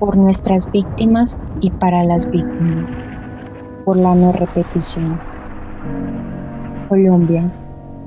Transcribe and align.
por 0.00 0.16
nuestras 0.16 0.70
víctimas 0.72 1.42
y 1.60 1.70
para 1.72 2.02
las 2.04 2.28
víctimas, 2.30 2.98
por 3.84 3.98
la 3.98 4.14
no 4.14 4.32
repetición. 4.32 5.20
Colombia, 6.88 7.52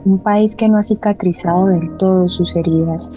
un 0.03 0.19
país 0.19 0.55
que 0.55 0.67
no 0.67 0.79
ha 0.79 0.83
cicatrizado 0.83 1.67
del 1.67 1.95
todo 1.97 2.27
sus 2.27 2.55
heridas, 2.55 3.13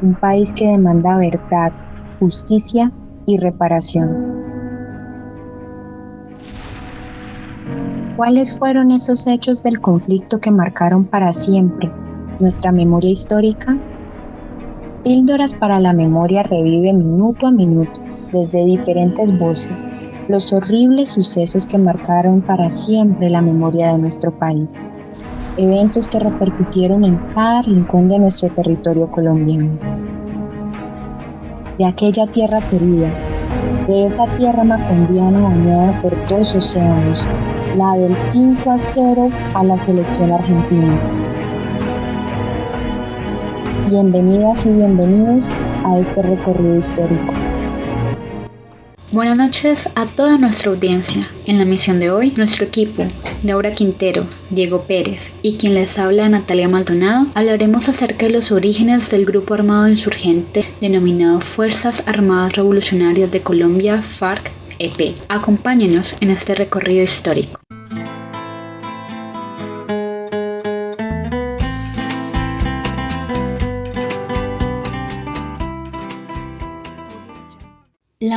un 0.00 0.16
país 0.16 0.52
que 0.52 0.66
demanda 0.66 1.16
verdad, 1.16 1.72
justicia 2.18 2.92
y 3.24 3.38
reparación. 3.38 4.26
¿Cuáles 8.16 8.58
fueron 8.58 8.90
esos 8.90 9.28
hechos 9.28 9.62
del 9.62 9.80
conflicto 9.80 10.40
que 10.40 10.50
marcaron 10.50 11.06
para 11.06 11.32
siempre 11.32 11.92
nuestra 12.40 12.72
memoria 12.72 13.10
histórica? 13.12 13.80
Píldoras 15.06 15.54
para 15.54 15.78
la 15.78 15.92
memoria 15.92 16.42
revive 16.42 16.92
minuto 16.92 17.46
a 17.46 17.52
minuto, 17.52 18.00
desde 18.32 18.64
diferentes 18.64 19.38
voces, 19.38 19.86
los 20.26 20.52
horribles 20.52 21.10
sucesos 21.10 21.68
que 21.68 21.78
marcaron 21.78 22.42
para 22.42 22.70
siempre 22.70 23.30
la 23.30 23.40
memoria 23.40 23.92
de 23.92 24.00
nuestro 24.00 24.36
país. 24.36 24.82
Eventos 25.56 26.08
que 26.08 26.18
repercutieron 26.18 27.04
en 27.04 27.18
cada 27.32 27.62
rincón 27.62 28.08
de 28.08 28.18
nuestro 28.18 28.52
territorio 28.52 29.08
colombiano. 29.08 29.78
De 31.78 31.84
aquella 31.84 32.26
tierra 32.26 32.58
querida, 32.68 33.08
de 33.86 34.06
esa 34.06 34.26
tierra 34.34 34.64
macondiana 34.64 35.38
bañada 35.38 36.02
por 36.02 36.16
dos 36.26 36.52
océanos, 36.56 37.24
la 37.76 37.92
del 37.96 38.16
5 38.16 38.72
a 38.72 38.78
0 38.80 39.28
a 39.54 39.62
la 39.62 39.78
selección 39.78 40.32
argentina. 40.32 40.98
Bienvenidas 43.88 44.66
y 44.66 44.70
bienvenidos 44.70 45.48
a 45.84 45.96
este 46.00 46.20
recorrido 46.20 46.76
histórico. 46.76 47.32
Buenas 49.12 49.36
noches 49.36 49.88
a 49.94 50.06
toda 50.06 50.38
nuestra 50.38 50.72
audiencia. 50.72 51.30
En 51.46 51.60
la 51.60 51.64
misión 51.64 52.00
de 52.00 52.10
hoy, 52.10 52.32
nuestro 52.36 52.64
equipo, 52.64 53.04
Laura 53.44 53.70
Quintero, 53.70 54.26
Diego 54.50 54.82
Pérez 54.82 55.32
y 55.40 55.56
quien 55.56 55.74
les 55.74 56.00
habla 56.00 56.28
Natalia 56.28 56.68
Maldonado, 56.68 57.26
hablaremos 57.34 57.88
acerca 57.88 58.26
de 58.26 58.32
los 58.32 58.50
orígenes 58.50 59.08
del 59.08 59.24
grupo 59.24 59.54
armado 59.54 59.86
insurgente 59.86 60.64
denominado 60.80 61.40
Fuerzas 61.40 62.02
Armadas 62.06 62.54
Revolucionarias 62.54 63.30
de 63.30 63.42
Colombia, 63.42 64.02
FARC-EP. 64.02 65.14
Acompáñenos 65.28 66.16
en 66.20 66.32
este 66.32 66.56
recorrido 66.56 67.04
histórico. 67.04 67.60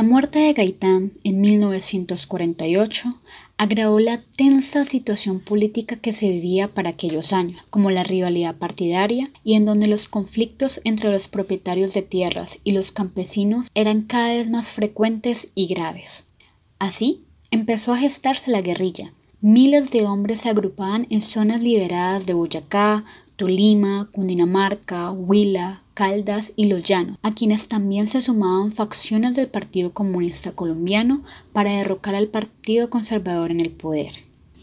La 0.00 0.06
muerte 0.06 0.38
de 0.38 0.54
Gaitán 0.54 1.12
en 1.24 1.42
1948 1.42 3.10
agravó 3.58 4.00
la 4.00 4.18
tensa 4.18 4.86
situación 4.86 5.40
política 5.40 5.96
que 5.96 6.12
se 6.12 6.30
vivía 6.30 6.68
para 6.68 6.88
aquellos 6.88 7.34
años, 7.34 7.60
como 7.68 7.90
la 7.90 8.02
rivalidad 8.02 8.56
partidaria 8.56 9.30
y 9.44 9.56
en 9.56 9.66
donde 9.66 9.88
los 9.88 10.08
conflictos 10.08 10.80
entre 10.84 11.12
los 11.12 11.28
propietarios 11.28 11.92
de 11.92 12.00
tierras 12.00 12.60
y 12.64 12.70
los 12.70 12.92
campesinos 12.92 13.66
eran 13.74 14.00
cada 14.00 14.28
vez 14.28 14.48
más 14.48 14.70
frecuentes 14.70 15.52
y 15.54 15.66
graves. 15.66 16.24
Así, 16.78 17.26
empezó 17.50 17.92
a 17.92 17.98
gestarse 17.98 18.50
la 18.50 18.62
guerrilla. 18.62 19.12
Miles 19.42 19.90
de 19.90 20.06
hombres 20.06 20.40
se 20.40 20.48
agrupaban 20.48 21.06
en 21.10 21.20
zonas 21.20 21.60
liberadas 21.60 22.24
de 22.24 22.32
Boyacá, 22.32 23.04
Tolima, 23.36 24.08
Cundinamarca, 24.12 25.10
Huila, 25.10 25.82
Caldas 26.00 26.54
y 26.56 26.64
Los 26.64 26.84
Llanos, 26.84 27.18
a 27.20 27.34
quienes 27.34 27.68
también 27.68 28.08
se 28.08 28.22
sumaban 28.22 28.72
facciones 28.72 29.36
del 29.36 29.48
Partido 29.48 29.92
Comunista 29.92 30.52
Colombiano 30.52 31.22
para 31.52 31.72
derrocar 31.72 32.14
al 32.14 32.28
Partido 32.28 32.88
Conservador 32.88 33.50
en 33.50 33.60
el 33.60 33.68
poder. 33.68 34.12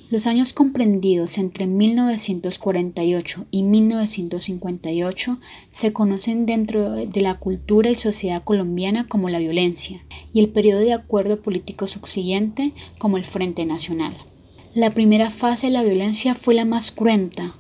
Los 0.10 0.26
años 0.26 0.52
comprendidos 0.52 1.38
entre 1.38 1.68
1948 1.68 3.46
y 3.52 3.62
1958 3.62 5.38
se 5.70 5.94
conocen 5.94 6.48
dentro 6.48 6.94
de 6.94 7.22
la 7.22 7.36
cultura 7.36 7.92
y 7.92 7.96
sociedad 7.96 8.44
colombiana 8.44 9.08
como 9.08 9.30
la 9.30 9.38
violencia 9.38 10.04
y 10.34 10.40
el 10.40 10.50
periodo 10.50 10.80
de 10.80 10.94
acuerdo 10.94 11.44
político 11.44 11.86
subsiguiente 11.86 12.72
como 12.98 13.18
el 13.18 13.26
Frente 13.26 13.64
Nacional. 13.68 14.16
La 14.74 14.90
primera 14.90 15.30
fase 15.30 15.68
de 15.68 15.74
la 15.74 15.84
violencia 15.84 16.34
fue 16.34 16.56
la 16.56 16.66
más 16.66 16.90
cruenta, 16.90 17.54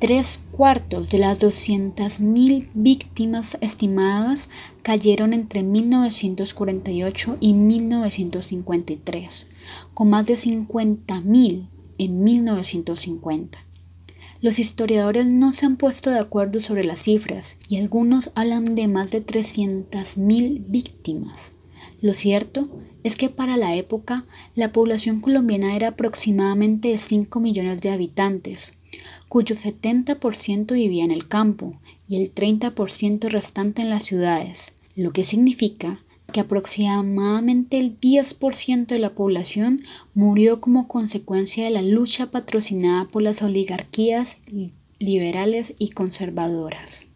Tres 0.00 0.40
cuartos 0.50 1.10
de 1.10 1.18
las 1.18 1.40
200.000 1.40 2.70
víctimas 2.72 3.58
estimadas 3.60 4.48
cayeron 4.82 5.34
entre 5.34 5.62
1948 5.62 7.36
y 7.38 7.52
1953, 7.52 9.46
con 9.92 10.08
más 10.08 10.26
de 10.26 10.36
50.000 10.36 11.68
en 11.98 12.24
1950. 12.24 13.58
Los 14.40 14.58
historiadores 14.58 15.26
no 15.26 15.52
se 15.52 15.66
han 15.66 15.76
puesto 15.76 16.08
de 16.08 16.18
acuerdo 16.18 16.60
sobre 16.60 16.84
las 16.84 17.00
cifras 17.00 17.58
y 17.68 17.76
algunos 17.76 18.30
hablan 18.34 18.64
de 18.64 18.88
más 18.88 19.10
de 19.10 19.22
300.000 19.22 20.64
víctimas. 20.66 21.52
Lo 22.00 22.14
cierto 22.14 22.62
es 23.04 23.16
que 23.16 23.28
para 23.28 23.58
la 23.58 23.76
época 23.76 24.24
la 24.54 24.72
población 24.72 25.20
colombiana 25.20 25.76
era 25.76 25.88
aproximadamente 25.88 26.88
de 26.88 26.96
5 26.96 27.38
millones 27.38 27.82
de 27.82 27.90
habitantes, 27.90 28.72
cuyo 29.30 29.54
70% 29.54 30.74
vivía 30.74 31.04
en 31.04 31.12
el 31.12 31.28
campo 31.28 31.74
y 32.08 32.16
el 32.16 32.34
30% 32.34 33.28
restante 33.28 33.80
en 33.80 33.88
las 33.88 34.02
ciudades, 34.02 34.74
lo 34.96 35.12
que 35.12 35.22
significa 35.22 36.00
que 36.32 36.40
aproximadamente 36.40 37.78
el 37.78 38.00
10% 38.00 38.86
de 38.86 38.98
la 38.98 39.14
población 39.14 39.82
murió 40.14 40.60
como 40.60 40.88
consecuencia 40.88 41.62
de 41.62 41.70
la 41.70 41.82
lucha 41.82 42.32
patrocinada 42.32 43.04
por 43.06 43.22
las 43.22 43.40
oligarquías 43.42 44.38
liberales 44.98 45.74
y 45.78 45.90
conservadoras. 45.90 47.06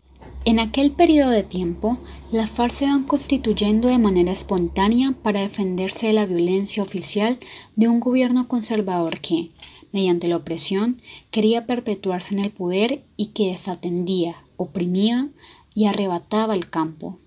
En 0.45 0.61
aquel 0.61 0.93
periodo 0.93 1.31
de 1.31 1.43
tiempo, 1.43 1.99
las 2.31 2.49
FARC 2.49 2.75
se 2.75 2.87
van 2.87 3.03
constituyendo 3.03 3.89
de 3.89 3.99
manera 3.99 4.31
espontánea 4.31 5.17
para 5.21 5.41
defenderse 5.41 6.07
de 6.07 6.13
la 6.13 6.27
violencia 6.27 6.85
oficial 6.85 7.41
de 7.75 7.89
un 7.89 7.99
gobierno 7.99 8.47
conservador 8.47 9.19
que, 9.19 9.51
mediante 9.95 10.29
la 10.29 10.37
opresión, 10.37 11.01
quería 11.31 11.67
perpetuarse 11.67 12.35
en 12.35 12.45
el 12.45 12.51
poder 12.51 13.03
y 13.17 13.29
que 13.29 13.53
desatendía, 13.53 14.37
oprimía 14.59 15.29
y 15.75 15.87
arrebataba 15.87 16.55
el 16.55 16.69
campo. 16.69 17.19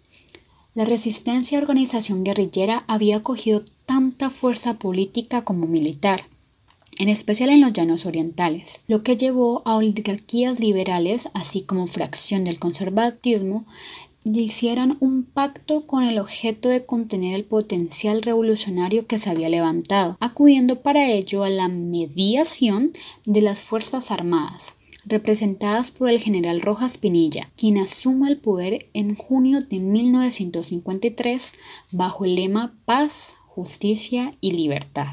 La 0.76 0.86
resistencia 0.86 1.58
a 1.58 1.62
organización 1.62 2.24
guerrillera 2.24 2.84
había 2.88 3.24
cogido 3.24 3.64
tanta 3.88 4.30
fuerza 4.30 4.76
política 4.76 5.44
como 5.44 5.66
militar, 5.66 6.26
en 7.00 7.10
especial 7.10 7.50
en 7.50 7.62
los 7.62 7.74
llanos 7.74 8.06
orientales, 8.06 8.82
lo 8.88 9.02
que 9.02 9.18
llevó 9.18 9.62
a 9.66 9.76
oligarquías 9.76 10.60
liberales, 10.60 11.30
así 11.34 11.62
como 11.62 11.88
fracción 11.88 12.44
del 12.44 12.60
conservatismo, 12.60 13.66
hicieran 14.36 14.98
un 15.00 15.24
pacto 15.24 15.86
con 15.86 16.04
el 16.04 16.20
objeto 16.20 16.70
de 16.70 16.86
contener 16.86 17.36
el 17.36 17.46
potencial 17.46 18.22
revolucionario 18.22 19.08
que 19.08 19.18
se 19.18 19.30
había 19.30 19.50
levantado, 19.50 20.18
acudiendo 20.20 20.82
para 20.82 21.10
ello 21.10 21.44
a 21.44 21.50
la 21.50 21.68
mediación 21.68 22.92
de 23.26 23.42
las 23.42 23.62
Fuerzas 23.62 24.12
Armadas, 24.12 24.74
representadas 25.06 25.92
por 25.92 26.10
el 26.10 26.20
general 26.20 26.62
Rojas 26.62 26.98
Pinilla, 26.98 27.50
quien 27.56 27.78
asume 27.78 28.30
el 28.30 28.38
poder 28.38 28.90
en 28.94 29.16
junio 29.16 29.62
de 29.62 29.80
1953 29.80 31.54
bajo 31.92 32.26
el 32.26 32.36
lema 32.36 32.76
Paz, 32.86 33.36
Justicia 33.46 34.34
y 34.42 34.52
Libertad. 34.52 35.08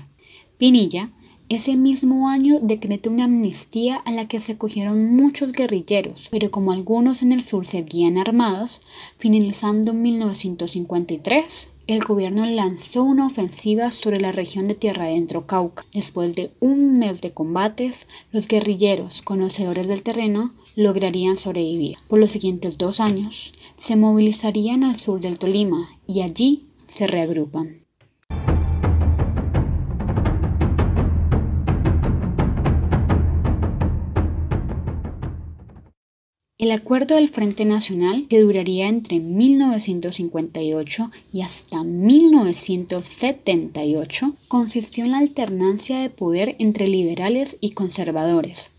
Pinilla 0.58 1.10
ese 1.50 1.76
mismo 1.76 2.28
año 2.30 2.58
decretó 2.60 3.10
una 3.10 3.24
amnistía 3.24 3.96
a 3.96 4.10
la 4.10 4.26
que 4.26 4.40
se 4.40 4.52
acogieron 4.52 5.14
muchos 5.14 5.52
guerrilleros, 5.52 6.28
pero 6.30 6.50
como 6.50 6.72
algunos 6.72 7.22
en 7.22 7.32
el 7.32 7.42
sur 7.42 7.66
seguían 7.66 8.16
armados, 8.16 8.80
finalizando 9.18 9.90
en 9.90 10.00
1953, 10.02 11.68
el 11.86 12.02
gobierno 12.02 12.46
lanzó 12.46 13.02
una 13.02 13.26
ofensiva 13.26 13.90
sobre 13.90 14.18
la 14.18 14.32
región 14.32 14.64
de 14.64 14.74
Tierra 14.74 15.04
Adentro 15.04 15.46
Cauca. 15.46 15.84
Después 15.92 16.34
de 16.34 16.50
un 16.60 16.98
mes 16.98 17.20
de 17.20 17.32
combates, 17.32 18.06
los 18.32 18.48
guerrilleros, 18.48 19.20
conocedores 19.20 19.86
del 19.86 20.02
terreno, 20.02 20.50
lograrían 20.76 21.36
sobrevivir. 21.36 21.98
Por 22.08 22.20
los 22.20 22.32
siguientes 22.32 22.78
dos 22.78 23.00
años, 23.00 23.52
se 23.76 23.96
movilizarían 23.96 24.82
al 24.82 24.98
sur 24.98 25.20
del 25.20 25.38
Tolima 25.38 25.90
y 26.06 26.22
allí 26.22 26.64
se 26.88 27.06
reagrupan. 27.06 27.83
El 36.64 36.72
acuerdo 36.72 37.14
del 37.16 37.28
Frente 37.28 37.66
Nacional, 37.66 38.24
que 38.26 38.40
duraría 38.40 38.88
entre 38.88 39.20
1958 39.20 41.10
y 41.30 41.42
hasta 41.42 41.84
1978, 41.84 44.32
consistió 44.48 45.04
en 45.04 45.10
la 45.10 45.18
alternancia 45.18 45.98
de 45.98 46.08
poder 46.08 46.56
entre 46.58 46.88
liberales 46.88 47.58
y 47.60 47.72
conservadores, 47.72 48.72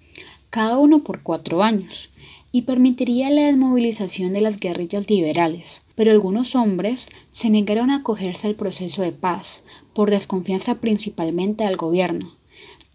cada 0.50 0.80
uno 0.80 1.04
por 1.04 1.22
cuatro 1.22 1.62
años, 1.62 2.10
y 2.52 2.64
permitiría 2.64 3.30
la 3.30 3.46
desmovilización 3.46 4.34
de 4.34 4.42
las 4.42 4.60
guerrillas 4.60 5.08
liberales, 5.08 5.84
pero 5.94 6.10
algunos 6.10 6.56
hombres 6.56 7.10
se 7.30 7.52
negaron 7.52 7.92
a 7.92 7.98
acogerse 7.98 8.48
al 8.48 8.56
proceso 8.56 9.04
de 9.04 9.12
paz, 9.12 9.62
por 9.94 10.10
desconfianza 10.10 10.82
principalmente 10.82 11.66
del 11.66 11.78
gobierno. 11.78 12.35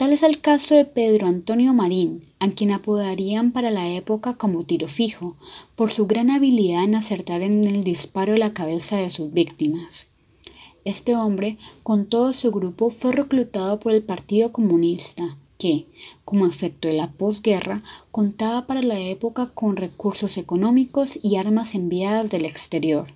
Tal 0.00 0.14
es 0.14 0.22
el 0.22 0.40
caso 0.40 0.74
de 0.74 0.86
Pedro 0.86 1.26
Antonio 1.26 1.74
Marín, 1.74 2.20
a 2.38 2.48
quien 2.48 2.70
apodarían 2.70 3.52
para 3.52 3.70
la 3.70 3.86
época 3.86 4.32
como 4.32 4.64
tiro 4.64 4.88
fijo, 4.88 5.36
por 5.76 5.92
su 5.92 6.06
gran 6.06 6.30
habilidad 6.30 6.84
en 6.84 6.94
acertar 6.94 7.42
en 7.42 7.66
el 7.66 7.84
disparo 7.84 8.34
la 8.38 8.54
cabeza 8.54 8.96
de 8.96 9.10
sus 9.10 9.30
víctimas. 9.30 10.06
Este 10.86 11.14
hombre, 11.16 11.58
con 11.82 12.06
todo 12.06 12.32
su 12.32 12.50
grupo, 12.50 12.88
fue 12.88 13.12
reclutado 13.12 13.78
por 13.78 13.92
el 13.92 14.02
Partido 14.02 14.52
Comunista, 14.52 15.36
que, 15.58 15.84
como 16.24 16.46
efecto 16.46 16.88
de 16.88 16.94
la 16.94 17.12
posguerra, 17.12 17.82
contaba 18.10 18.66
para 18.66 18.80
la 18.80 18.98
época 18.98 19.50
con 19.52 19.76
recursos 19.76 20.38
económicos 20.38 21.18
y 21.22 21.36
armas 21.36 21.74
enviadas 21.74 22.30
del 22.30 22.46
exterior. 22.46 23.06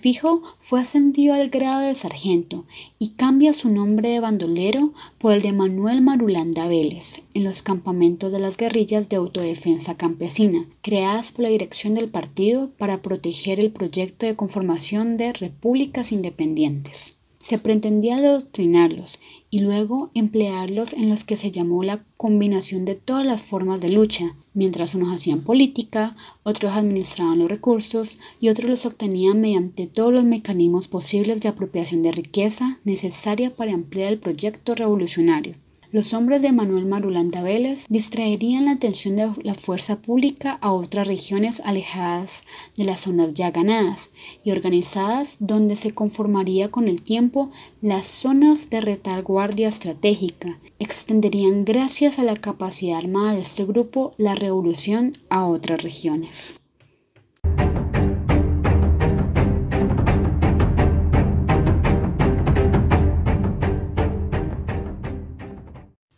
Fijo 0.00 0.40
fue 0.56 0.80
ascendido 0.80 1.34
al 1.34 1.50
grado 1.50 1.80
de 1.80 1.94
sargento 1.94 2.64
y 2.98 3.10
cambia 3.10 3.52
su 3.52 3.68
nombre 3.68 4.08
de 4.08 4.18
bandolero 4.18 4.94
por 5.18 5.34
el 5.34 5.42
de 5.42 5.52
Manuel 5.52 6.00
Marulanda 6.00 6.68
Vélez 6.68 7.20
en 7.34 7.44
los 7.44 7.60
campamentos 7.60 8.32
de 8.32 8.40
las 8.40 8.56
guerrillas 8.56 9.10
de 9.10 9.16
autodefensa 9.16 9.94
campesina, 9.94 10.64
creadas 10.80 11.32
por 11.32 11.42
la 11.42 11.50
dirección 11.50 11.94
del 11.94 12.08
partido 12.08 12.70
para 12.78 13.02
proteger 13.02 13.60
el 13.60 13.70
proyecto 13.70 14.24
de 14.24 14.36
conformación 14.36 15.18
de 15.18 15.34
repúblicas 15.34 16.12
independientes. 16.12 17.17
Se 17.48 17.58
pretendía 17.58 18.18
adoctrinarlos 18.18 19.18
y 19.48 19.60
luego 19.60 20.10
emplearlos 20.12 20.92
en 20.92 21.08
los 21.08 21.24
que 21.24 21.38
se 21.38 21.50
llamó 21.50 21.82
la 21.82 22.04
combinación 22.18 22.84
de 22.84 22.94
todas 22.94 23.24
las 23.24 23.40
formas 23.40 23.80
de 23.80 23.88
lucha, 23.88 24.36
mientras 24.52 24.94
unos 24.94 25.16
hacían 25.16 25.40
política, 25.40 26.14
otros 26.42 26.74
administraban 26.74 27.38
los 27.38 27.48
recursos 27.48 28.18
y 28.38 28.50
otros 28.50 28.68
los 28.68 28.84
obtenían 28.84 29.40
mediante 29.40 29.86
todos 29.86 30.12
los 30.12 30.24
mecanismos 30.24 30.88
posibles 30.88 31.40
de 31.40 31.48
apropiación 31.48 32.02
de 32.02 32.12
riqueza 32.12 32.76
necesaria 32.84 33.56
para 33.56 33.72
ampliar 33.72 34.12
el 34.12 34.18
proyecto 34.18 34.74
revolucionario. 34.74 35.54
Los 35.90 36.12
hombres 36.12 36.42
de 36.42 36.52
Manuel 36.52 36.84
Marulanda 36.84 37.42
Vélez 37.42 37.86
distraerían 37.88 38.66
la 38.66 38.72
atención 38.72 39.16
de 39.16 39.32
la 39.42 39.54
fuerza 39.54 40.02
pública 40.02 40.58
a 40.60 40.70
otras 40.70 41.06
regiones 41.06 41.60
alejadas 41.64 42.42
de 42.76 42.84
las 42.84 43.00
zonas 43.00 43.32
ya 43.32 43.52
ganadas 43.52 44.10
y 44.44 44.50
organizadas 44.50 45.38
donde 45.40 45.76
se 45.76 45.92
conformaría 45.92 46.68
con 46.68 46.88
el 46.88 47.00
tiempo 47.00 47.50
las 47.80 48.04
zonas 48.04 48.68
de 48.68 48.82
retaguardia 48.82 49.68
estratégica. 49.68 50.60
Extenderían 50.78 51.64
gracias 51.64 52.18
a 52.18 52.24
la 52.24 52.36
capacidad 52.36 52.98
armada 52.98 53.32
de 53.32 53.40
este 53.40 53.64
grupo 53.64 54.12
la 54.18 54.34
revolución 54.34 55.14
a 55.30 55.46
otras 55.46 55.82
regiones. 55.82 56.57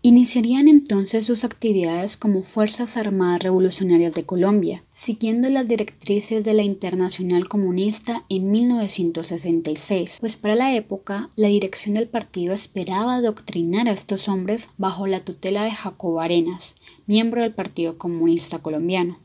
Iniciarían 0.03 0.67
entonces 0.67 1.27
sus 1.27 1.45
actividades 1.45 2.17
como 2.17 2.43
Fuerzas 2.43 2.97
Armadas 2.97 3.43
Revolucionarias 3.43 4.15
de 4.15 4.25
Colombia, 4.25 4.83
siguiendo 4.95 5.51
las 5.51 5.69
directrices 5.69 6.43
de 6.43 6.55
la 6.55 6.63
Internacional 6.63 7.51
Comunista 7.51 8.25
en 8.31 8.51
1966, 8.51 10.17
pues 10.19 10.37
para 10.39 10.55
la 10.55 10.75
época 10.75 11.29
la 11.37 11.49
dirección 11.49 11.97
del 11.97 12.09
partido 12.09 12.55
esperaba 12.55 13.17
adoctrinar 13.17 13.91
a 13.91 13.93
estos 13.93 14.27
hombres 14.31 14.71
bajo 14.79 15.07
la 15.07 15.21
tutela 15.21 15.65
de 15.65 15.73
Jacobo 15.73 16.21
Arenas, 16.21 16.77
miembro 17.07 17.43
del 17.43 17.53
Partido 17.53 17.99
Comunista 17.99 18.61
Colombiano, 18.61 19.19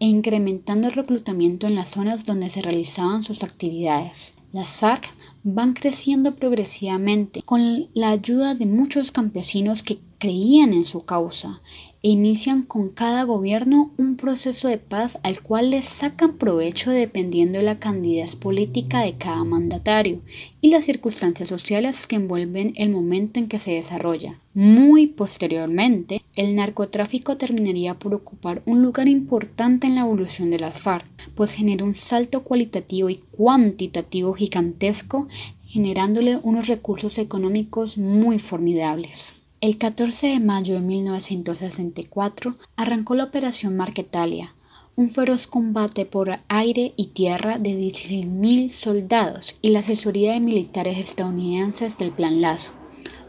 e 0.00 0.06
incrementando 0.06 0.88
el 0.88 0.94
reclutamiento 0.94 1.68
en 1.68 1.76
las 1.76 1.90
zonas 1.90 2.24
donde 2.24 2.50
se 2.50 2.60
realizaban 2.60 3.22
sus 3.22 3.44
actividades. 3.44 4.34
Las 4.50 4.78
FARC 4.78 5.08
van 5.44 5.74
creciendo 5.74 6.34
progresivamente 6.34 7.42
con 7.42 7.88
la 7.92 8.10
ayuda 8.10 8.54
de 8.54 8.66
muchos 8.66 9.12
campesinos 9.12 9.82
que 9.82 9.98
creían 10.18 10.72
en 10.72 10.84
su 10.84 11.04
causa 11.04 11.60
e 12.00 12.10
inician 12.10 12.62
con 12.62 12.90
cada 12.90 13.24
gobierno 13.24 13.90
un 13.96 14.16
proceso 14.16 14.68
de 14.68 14.78
paz 14.78 15.18
al 15.24 15.42
cual 15.42 15.70
les 15.70 15.84
sacan 15.84 16.36
provecho 16.36 16.90
dependiendo 16.90 17.58
de 17.58 17.64
la 17.64 17.78
candidez 17.80 18.36
política 18.36 19.02
de 19.02 19.16
cada 19.16 19.42
mandatario 19.42 20.20
y 20.60 20.70
las 20.70 20.84
circunstancias 20.84 21.48
sociales 21.48 22.06
que 22.06 22.16
envuelven 22.16 22.72
el 22.76 22.90
momento 22.90 23.40
en 23.40 23.48
que 23.48 23.58
se 23.58 23.72
desarrolla. 23.72 24.38
Muy 24.54 25.08
posteriormente, 25.08 26.22
el 26.36 26.54
narcotráfico 26.54 27.36
terminaría 27.36 27.94
por 27.94 28.14
ocupar 28.14 28.62
un 28.66 28.80
lugar 28.82 29.08
importante 29.08 29.88
en 29.88 29.96
la 29.96 30.02
evolución 30.02 30.50
de 30.50 30.60
las 30.60 30.80
FARC, 30.80 31.30
pues 31.34 31.52
genera 31.52 31.84
un 31.84 31.94
salto 31.94 32.44
cualitativo 32.44 33.10
y 33.10 33.16
cuantitativo 33.32 34.34
gigantesco, 34.34 35.26
generándole 35.66 36.38
unos 36.44 36.68
recursos 36.68 37.18
económicos 37.18 37.98
muy 37.98 38.38
formidables. 38.38 39.34
El 39.60 39.76
14 39.76 40.28
de 40.28 40.38
mayo 40.38 40.74
de 40.74 40.82
1964 40.82 42.54
arrancó 42.76 43.16
la 43.16 43.24
Operación 43.24 43.76
Marquetalia, 43.76 44.54
un 44.94 45.10
feroz 45.10 45.48
combate 45.48 46.06
por 46.06 46.38
aire 46.46 46.92
y 46.94 47.06
tierra 47.06 47.58
de 47.58 47.70
16.000 47.70 48.70
soldados 48.70 49.56
y 49.60 49.70
la 49.70 49.80
asesoría 49.80 50.34
de 50.34 50.38
militares 50.38 50.98
estadounidenses 50.98 51.98
del 51.98 52.12
Plan 52.12 52.40
Lazo, 52.40 52.70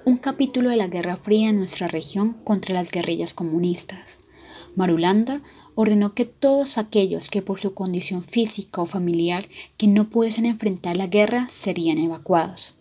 un 0.05 0.17
capítulo 0.17 0.69
de 0.69 0.75
la 0.75 0.87
Guerra 0.87 1.15
Fría 1.15 1.49
en 1.49 1.57
nuestra 1.57 1.87
región 1.87 2.33
contra 2.43 2.75
las 2.75 2.91
guerrillas 2.91 3.33
comunistas. 3.33 4.19
Marulanda 4.75 5.41
ordenó 5.73 6.13
que 6.13 6.25
todos 6.25 6.77
aquellos 6.77 7.31
que 7.31 7.41
por 7.41 7.59
su 7.59 7.73
condición 7.73 8.21
física 8.21 8.83
o 8.83 8.85
familiar 8.85 9.45
que 9.77 9.87
no 9.87 10.11
pudiesen 10.11 10.45
enfrentar 10.45 10.95
la 10.95 11.07
guerra 11.07 11.49
serían 11.49 11.97
evacuados. 11.97 12.78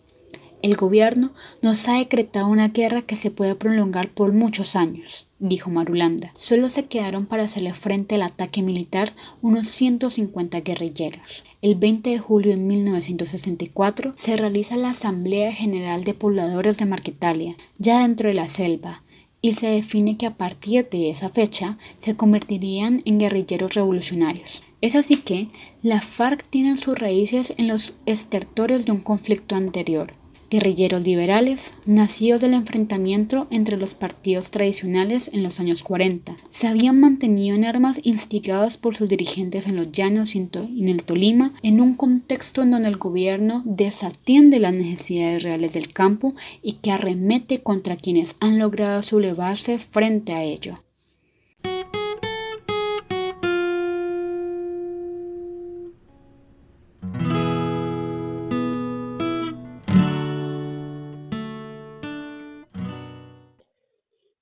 El 0.61 0.75
gobierno 0.75 1.31
nos 1.61 1.87
ha 1.87 1.99
decretado 1.99 2.47
una 2.47 2.67
guerra 2.67 3.01
que 3.01 3.15
se 3.15 3.31
puede 3.31 3.55
prolongar 3.55 4.09
por 4.09 4.33
muchos 4.33 4.75
años, 4.75 5.29
dijo 5.39 5.69
Marulanda. 5.69 6.33
Solo 6.35 6.69
se 6.69 6.85
quedaron 6.85 7.27
para 7.27 7.43
hacerle 7.43 7.73
frente 7.73 8.15
al 8.15 8.23
ataque 8.23 8.61
militar 8.61 9.13
unos 9.41 9.69
150 9.69 10.59
guerrilleros. 10.59 11.43
El 11.61 11.75
20 11.75 12.09
de 12.09 12.19
julio 12.19 12.57
de 12.57 12.61
1964 12.61 14.11
se 14.17 14.35
realiza 14.35 14.75
la 14.75 14.89
Asamblea 14.89 15.53
General 15.53 16.03
de 16.03 16.13
Pobladores 16.13 16.77
de 16.77 16.85
Marquetalia, 16.85 17.55
ya 17.77 18.01
dentro 18.01 18.27
de 18.27 18.33
la 18.33 18.49
selva, 18.49 19.01
y 19.41 19.53
se 19.53 19.67
define 19.67 20.17
que 20.17 20.25
a 20.25 20.33
partir 20.33 20.89
de 20.89 21.09
esa 21.09 21.29
fecha 21.29 21.77
se 21.97 22.17
convertirían 22.17 23.01
en 23.05 23.19
guerrilleros 23.19 23.75
revolucionarios. 23.75 24.63
Es 24.81 24.95
así 24.95 25.17
que 25.17 25.47
la 25.81 26.01
FARC 26.01 26.45
tiene 26.49 26.75
sus 26.75 26.99
raíces 26.99 27.53
en 27.57 27.69
los 27.69 27.93
estertores 28.05 28.85
de 28.85 28.91
un 28.91 28.99
conflicto 28.99 29.55
anterior, 29.55 30.11
guerrilleros 30.49 31.01
liberales, 31.03 31.73
nacidos 31.85 32.41
del 32.41 32.53
enfrentamiento 32.53 33.47
entre 33.51 33.77
los 33.77 33.93
partidos 33.93 34.51
tradicionales 34.51 35.29
en 35.33 35.43
los 35.43 35.59
años 35.59 35.83
40. 35.83 36.35
Se 36.49 36.67
habían 36.67 36.99
mantenido 36.99 37.55
en 37.55 37.65
armas 37.65 37.99
instigados 38.03 38.77
por 38.77 38.95
sus 38.95 39.09
dirigentes 39.09 39.67
en 39.67 39.75
los 39.75 39.91
llanos 39.91 40.35
y 40.35 40.39
en 40.39 40.89
el 40.89 41.03
Tolima, 41.03 41.53
en 41.61 41.81
un 41.81 41.95
contexto 41.95 42.61
en 42.61 42.71
donde 42.71 42.89
el 42.89 42.97
gobierno 42.97 43.61
desatiende 43.65 44.59
las 44.59 44.73
necesidades 44.73 45.43
reales 45.43 45.73
del 45.73 45.93
campo 45.93 46.33
y 46.61 46.73
que 46.73 46.91
arremete 46.91 47.61
contra 47.61 47.97
quienes 47.97 48.35
han 48.39 48.59
logrado 48.59 49.03
sublevarse 49.03 49.79
frente 49.79 50.33
a 50.33 50.43
ello. 50.43 50.75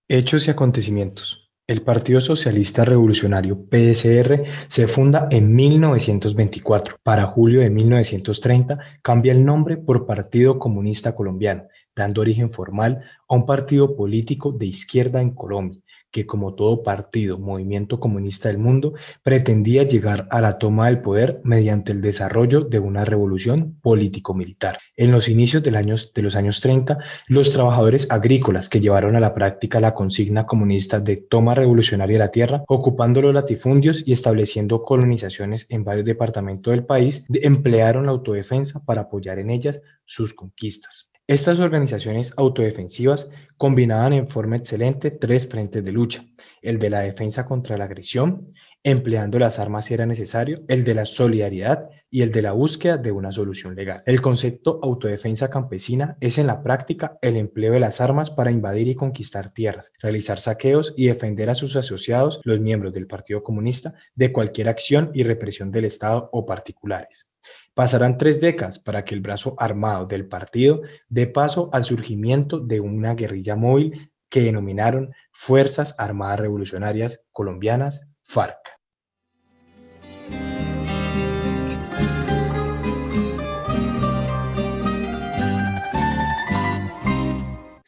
Hechos 0.09 0.47
y 0.47 0.51
acontecimientos. 0.51 1.51
El 1.67 1.81
Partido 1.81 2.21
Socialista 2.21 2.85
Revolucionario 2.85 3.65
PSR 3.69 4.45
se 4.69 4.87
funda 4.87 5.27
en 5.31 5.53
1924. 5.53 6.95
Para 7.03 7.25
julio 7.25 7.59
de 7.59 7.69
1930 7.69 8.79
cambia 9.01 9.33
el 9.33 9.43
nombre 9.43 9.75
por 9.75 10.05
Partido 10.05 10.59
Comunista 10.59 11.13
Colombiano, 11.13 11.63
dando 11.93 12.21
origen 12.21 12.49
formal 12.49 13.03
a 13.27 13.35
un 13.35 13.45
partido 13.45 13.97
político 13.97 14.53
de 14.53 14.67
izquierda 14.67 15.19
en 15.19 15.31
Colombia 15.31 15.81
que 16.17 16.25
como 16.25 16.55
todo 16.55 16.81
partido, 16.81 17.37
movimiento 17.37 17.99
comunista 17.99 18.49
del 18.49 18.57
mundo, 18.57 18.95
pretendía 19.21 19.83
llegar 19.83 20.27
a 20.31 20.41
la 20.41 20.57
toma 20.57 20.87
del 20.87 20.99
poder 20.99 21.41
mediante 21.43 21.91
el 21.91 22.01
desarrollo 22.01 22.61
de 22.61 22.79
una 22.79 23.05
revolución 23.05 23.77
político-militar. 23.83 24.79
En 24.95 25.11
los 25.11 25.29
inicios 25.29 25.61
de 25.61 26.23
los 26.23 26.35
años 26.35 26.59
30, 26.59 26.97
los 27.27 27.53
trabajadores 27.53 28.09
agrícolas 28.09 28.67
que 28.67 28.79
llevaron 28.79 29.15
a 29.15 29.19
la 29.19 29.35
práctica 29.35 29.79
la 29.79 29.93
consigna 29.93 30.47
comunista 30.47 30.99
de 30.99 31.17
toma 31.17 31.53
revolucionaria 31.53 32.15
de 32.15 32.25
la 32.25 32.31
tierra, 32.31 32.63
ocupando 32.67 33.21
los 33.21 33.35
latifundios 33.35 34.01
y 34.03 34.11
estableciendo 34.11 34.81
colonizaciones 34.81 35.67
en 35.69 35.83
varios 35.83 36.05
departamentos 36.07 36.71
del 36.71 36.83
país, 36.83 37.27
emplearon 37.29 38.07
la 38.07 38.13
autodefensa 38.13 38.83
para 38.83 39.01
apoyar 39.01 39.37
en 39.37 39.51
ellas 39.51 39.83
sus 40.05 40.33
conquistas. 40.33 41.11
Estas 41.29 41.59
organizaciones 41.59 42.33
autodefensivas 42.37 43.29
combinaban 43.57 44.13
en 44.13 44.29
forma 44.29 44.55
excelente 44.55 45.11
tres 45.11 45.49
frentes 45.49 45.83
de 45.83 45.91
lucha, 45.91 46.23
el 46.61 46.79
de 46.79 46.89
la 46.89 47.01
defensa 47.01 47.45
contra 47.45 47.77
la 47.77 47.83
agresión, 47.83 48.53
empleando 48.81 49.37
las 49.37 49.59
armas 49.59 49.83
si 49.83 49.93
era 49.93 50.05
necesario, 50.05 50.63
el 50.69 50.85
de 50.85 50.93
la 50.93 51.05
solidaridad 51.05 51.89
y 52.09 52.21
el 52.21 52.31
de 52.31 52.43
la 52.43 52.53
búsqueda 52.53 52.95
de 52.95 53.11
una 53.11 53.33
solución 53.33 53.75
legal. 53.75 54.03
El 54.05 54.21
concepto 54.21 54.79
autodefensa 54.81 55.49
campesina 55.49 56.15
es 56.21 56.37
en 56.37 56.47
la 56.47 56.63
práctica 56.63 57.17
el 57.21 57.35
empleo 57.35 57.73
de 57.73 57.81
las 57.81 57.99
armas 57.99 58.31
para 58.31 58.49
invadir 58.49 58.87
y 58.87 58.95
conquistar 58.95 59.51
tierras, 59.51 59.91
realizar 60.01 60.39
saqueos 60.39 60.93
y 60.95 61.07
defender 61.07 61.49
a 61.49 61.55
sus 61.55 61.75
asociados, 61.75 62.39
los 62.45 62.61
miembros 62.61 62.93
del 62.93 63.05
Partido 63.05 63.43
Comunista, 63.43 63.95
de 64.15 64.31
cualquier 64.31 64.69
acción 64.69 65.11
y 65.13 65.23
represión 65.23 65.71
del 65.71 65.83
Estado 65.83 66.29
o 66.31 66.45
particulares. 66.45 67.33
Pasarán 67.77 68.17
tres 68.17 68.41
décadas 68.41 68.79
para 68.79 69.05
que 69.05 69.13
el 69.13 69.21
brazo 69.21 69.53
armado 69.59 70.07
del 70.07 70.27
partido 70.27 70.81
dé 71.09 71.27
paso 71.27 71.69
al 71.73 71.83
surgimiento 71.83 72.59
de 72.59 72.79
una 72.79 73.13
guerrilla 73.13 73.55
móvil 73.55 74.11
que 74.29 74.41
denominaron 74.41 75.13
Fuerzas 75.31 75.93
Armadas 75.99 76.39
Revolucionarias 76.39 77.21
Colombianas, 77.31 78.07
FARC. 78.23 78.76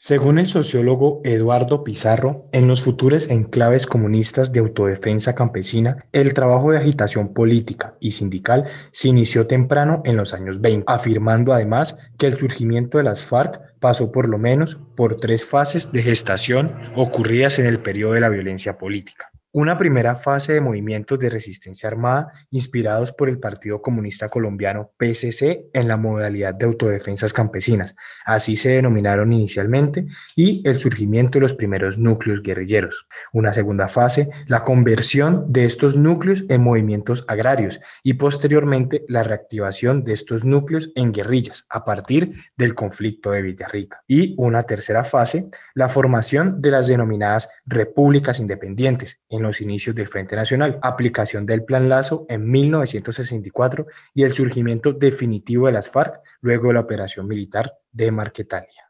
Según 0.10 0.40
el 0.40 0.48
sociólogo 0.48 1.22
Eduardo 1.24 1.84
Pizarro, 1.84 2.48
en 2.52 2.68
los 2.68 2.82
futuros 2.82 3.30
enclaves 3.30 3.86
comunistas 3.86 4.52
de 4.52 4.60
autodefensa 4.60 5.36
campesina, 5.36 6.04
el 6.14 6.34
trabajo 6.34 6.72
de 6.72 6.80
agitación 6.80 7.32
política 7.32 7.94
y 8.00 8.10
sindical 8.10 8.66
se 8.92 9.10
inició 9.10 9.46
temprano 9.46 10.02
en 10.06 10.18
los 10.18 10.34
años 10.34 10.62
20, 10.62 10.86
afirmando 10.88 11.54
además 11.54 12.00
que 12.18 12.26
el 12.26 12.34
surgimiento 12.34 12.98
de 12.98 13.04
las 13.04 13.22
FARC 13.22 13.62
pasó 13.80 14.12
por 14.12 14.28
lo 14.28 14.40
menos 14.40 14.80
por 14.96 15.18
tres 15.18 15.46
fases 15.46 15.92
de 15.92 16.02
gestación 16.02 16.74
ocurridas 16.96 17.60
en 17.60 17.68
el 17.68 17.80
periodo 17.80 18.14
de 18.14 18.22
la 18.22 18.30
violencia 18.30 18.80
política. 18.80 19.30
Una 19.52 19.80
primera 19.80 20.16
fase 20.16 20.54
de 20.54 20.62
movimientos 20.62 21.18
de 21.18 21.28
resistencia 21.28 21.90
armada 21.90 22.32
inspirados 22.52 23.12
por 23.12 23.30
el 23.30 23.40
Partido 23.40 23.82
Comunista 23.82 24.30
Colombiano 24.30 24.92
PCC 24.96 25.72
en 25.74 25.88
la 25.88 25.98
modalidad 25.98 26.54
de 26.54 26.66
autodefensas 26.66 27.34
campesinas, 27.34 27.96
así 28.26 28.56
se 28.56 28.70
denominaron 28.70 29.34
inicialmente, 29.34 30.06
y 30.36 30.62
el 30.70 30.80
surgimiento 30.80 31.40
de 31.40 31.42
los 31.42 31.56
primeros 31.56 31.98
núcleos 31.98 32.44
guerrilleros. 32.44 33.08
Una 33.34 33.52
segunda 33.52 33.88
fase, 33.88 34.30
la 34.46 34.64
conversión 34.64 35.46
de 35.52 35.66
estos 35.66 35.96
núcleos 35.96 36.46
en 36.48 36.62
movimientos 36.62 37.26
agrarios 37.28 37.80
y 38.04 38.14
posteriormente 38.14 39.04
la 39.08 39.24
reactivación 39.24 40.04
de 40.04 40.14
estos 40.14 40.46
núcleos 40.46 40.92
en 40.94 41.12
guerrillas 41.12 41.66
a 41.72 41.84
partir 41.86 42.36
del 42.56 42.76
conflicto 42.76 43.32
de 43.32 43.42
Villarrica. 43.42 44.04
Y 44.08 44.36
una 44.38 44.62
tercera 44.62 45.04
fase, 45.04 45.50
la 45.74 45.90
formación 45.90 46.62
de 46.62 46.70
las 46.70 46.86
denominadas 46.86 47.50
repúblicas 47.66 48.40
independientes 48.40 49.20
en 49.40 49.48
los 49.48 49.62
inicios 49.62 49.96
del 49.96 50.08
Frente 50.08 50.36
Nacional, 50.36 50.80
aplicación 50.82 51.46
del 51.46 51.64
Plan 51.64 51.90
Lazo 51.90 52.26
en 52.30 52.50
1964 52.50 53.88
y 54.14 54.24
el 54.24 54.34
surgimiento 54.34 54.94
definitivo 54.94 55.66
de 55.66 55.74
las 55.74 55.90
FARC 55.90 56.22
luego 56.42 56.68
de 56.68 56.74
la 56.76 56.82
operación 56.82 57.28
militar 57.28 57.74
de 57.92 58.12
Marquetalia. 58.12 58.86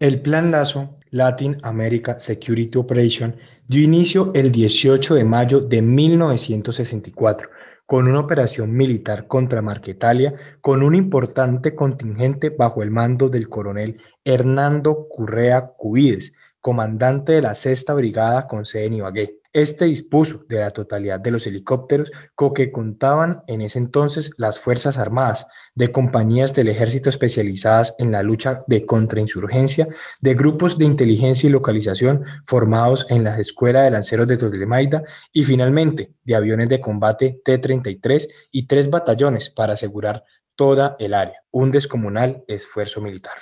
El 0.00 0.22
Plan 0.22 0.50
Lazo, 0.50 0.94
Latin 1.10 1.58
America 1.62 2.18
Security 2.18 2.78
Operation, 2.78 3.36
dio 3.66 3.82
inicio 3.82 4.32
el 4.34 4.50
18 4.50 5.14
de 5.14 5.24
mayo 5.24 5.60
de 5.60 5.82
1964 5.82 7.50
con 7.90 8.06
una 8.06 8.20
operación 8.20 8.70
militar 8.70 9.26
contra 9.26 9.62
Marquetalia 9.62 10.32
con 10.60 10.84
un 10.84 10.94
importante 10.94 11.74
contingente 11.74 12.50
bajo 12.50 12.84
el 12.84 12.92
mando 12.92 13.28
del 13.28 13.48
coronel 13.48 14.00
Hernando 14.24 15.08
Currea 15.08 15.72
Cubides, 15.76 16.36
comandante 16.60 17.32
de 17.32 17.42
la 17.42 17.56
Sexta 17.56 17.92
Brigada 17.94 18.46
con 18.46 18.64
sede 18.64 18.86
en 18.86 18.92
Ibagué. 18.92 19.39
Este 19.52 19.86
dispuso 19.86 20.44
de 20.48 20.60
la 20.60 20.70
totalidad 20.70 21.18
de 21.18 21.32
los 21.32 21.44
helicópteros 21.44 22.12
con 22.36 22.54
que 22.54 22.70
contaban 22.70 23.42
en 23.48 23.62
ese 23.62 23.80
entonces 23.80 24.30
las 24.38 24.60
Fuerzas 24.60 24.96
Armadas, 24.96 25.48
de 25.74 25.90
compañías 25.90 26.54
del 26.54 26.68
ejército 26.68 27.10
especializadas 27.10 27.96
en 27.98 28.12
la 28.12 28.22
lucha 28.22 28.62
de 28.68 28.86
contrainsurgencia, 28.86 29.88
de 30.20 30.34
grupos 30.34 30.78
de 30.78 30.84
inteligencia 30.84 31.48
y 31.48 31.50
localización 31.50 32.24
formados 32.46 33.10
en 33.10 33.24
la 33.24 33.40
Escuela 33.40 33.82
de 33.82 33.90
Lanceros 33.90 34.28
de 34.28 34.36
Tolemaida 34.36 35.02
y 35.32 35.42
finalmente 35.42 36.12
de 36.22 36.36
aviones 36.36 36.68
de 36.68 36.80
combate 36.80 37.40
T-33 37.44 38.28
y 38.52 38.68
tres 38.68 38.88
batallones 38.88 39.50
para 39.50 39.72
asegurar 39.72 40.22
toda 40.54 40.94
el 41.00 41.12
área. 41.12 41.42
Un 41.50 41.72
descomunal 41.72 42.44
esfuerzo 42.46 43.00
militar. 43.00 43.34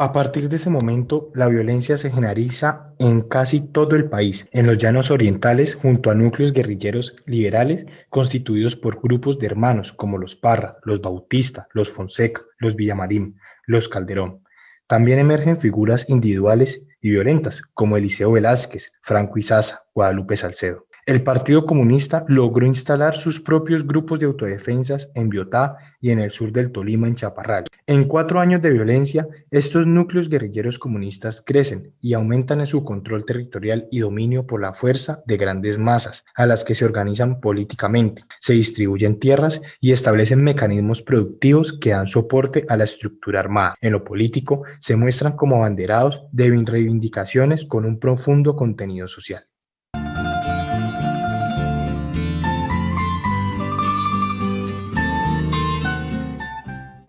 A 0.00 0.12
partir 0.12 0.48
de 0.48 0.56
ese 0.56 0.70
momento, 0.70 1.30
la 1.34 1.48
violencia 1.48 1.98
se 1.98 2.10
generaliza 2.10 2.94
en 3.00 3.22
casi 3.22 3.72
todo 3.72 3.96
el 3.96 4.08
país, 4.08 4.48
en 4.52 4.66
los 4.68 4.78
llanos 4.78 5.10
orientales, 5.10 5.74
junto 5.74 6.10
a 6.10 6.14
núcleos 6.14 6.52
guerrilleros 6.52 7.16
liberales 7.26 7.84
constituidos 8.08 8.76
por 8.76 9.02
grupos 9.02 9.40
de 9.40 9.46
hermanos 9.48 9.92
como 9.92 10.16
los 10.16 10.36
Parra, 10.36 10.78
los 10.84 11.00
Bautista, 11.00 11.66
los 11.72 11.90
Fonseca, 11.90 12.42
los 12.58 12.76
Villamarín, 12.76 13.40
los 13.66 13.88
Calderón. 13.88 14.44
También 14.86 15.18
emergen 15.18 15.58
figuras 15.58 16.08
individuales 16.08 16.82
y 17.00 17.10
violentas 17.10 17.62
como 17.74 17.96
Eliseo 17.96 18.32
Velázquez, 18.32 18.92
Franco 19.02 19.38
Izaza, 19.38 19.84
Guadalupe 19.98 20.36
Salcedo. 20.36 20.86
El 21.06 21.24
Partido 21.24 21.66
Comunista 21.66 22.24
logró 22.28 22.64
instalar 22.64 23.16
sus 23.16 23.40
propios 23.40 23.84
grupos 23.84 24.20
de 24.20 24.26
autodefensas 24.26 25.10
en 25.16 25.28
Biotá 25.28 25.76
y 26.00 26.10
en 26.10 26.20
el 26.20 26.30
sur 26.30 26.52
del 26.52 26.70
Tolima, 26.70 27.08
en 27.08 27.16
Chaparral. 27.16 27.64
En 27.84 28.04
cuatro 28.04 28.38
años 28.38 28.62
de 28.62 28.70
violencia, 28.70 29.26
estos 29.50 29.88
núcleos 29.88 30.28
guerrilleros 30.28 30.78
comunistas 30.78 31.42
crecen 31.44 31.94
y 32.00 32.12
aumentan 32.12 32.60
en 32.60 32.68
su 32.68 32.84
control 32.84 33.24
territorial 33.24 33.88
y 33.90 33.98
dominio 33.98 34.46
por 34.46 34.60
la 34.60 34.72
fuerza 34.72 35.20
de 35.26 35.36
grandes 35.36 35.78
masas, 35.78 36.24
a 36.36 36.46
las 36.46 36.62
que 36.62 36.76
se 36.76 36.84
organizan 36.84 37.40
políticamente, 37.40 38.22
se 38.38 38.52
distribuyen 38.52 39.18
tierras 39.18 39.60
y 39.80 39.90
establecen 39.90 40.44
mecanismos 40.44 41.02
productivos 41.02 41.72
que 41.72 41.90
dan 41.90 42.06
soporte 42.06 42.66
a 42.68 42.76
la 42.76 42.84
estructura 42.84 43.40
armada. 43.40 43.74
En 43.80 43.94
lo 43.94 44.04
político, 44.04 44.62
se 44.80 44.94
muestran 44.94 45.32
como 45.32 45.56
abanderados 45.56 46.22
de 46.30 46.56
reivindicaciones 46.64 47.64
con 47.64 47.84
un 47.84 47.98
profundo 47.98 48.54
contenido 48.54 49.08
social. 49.08 49.42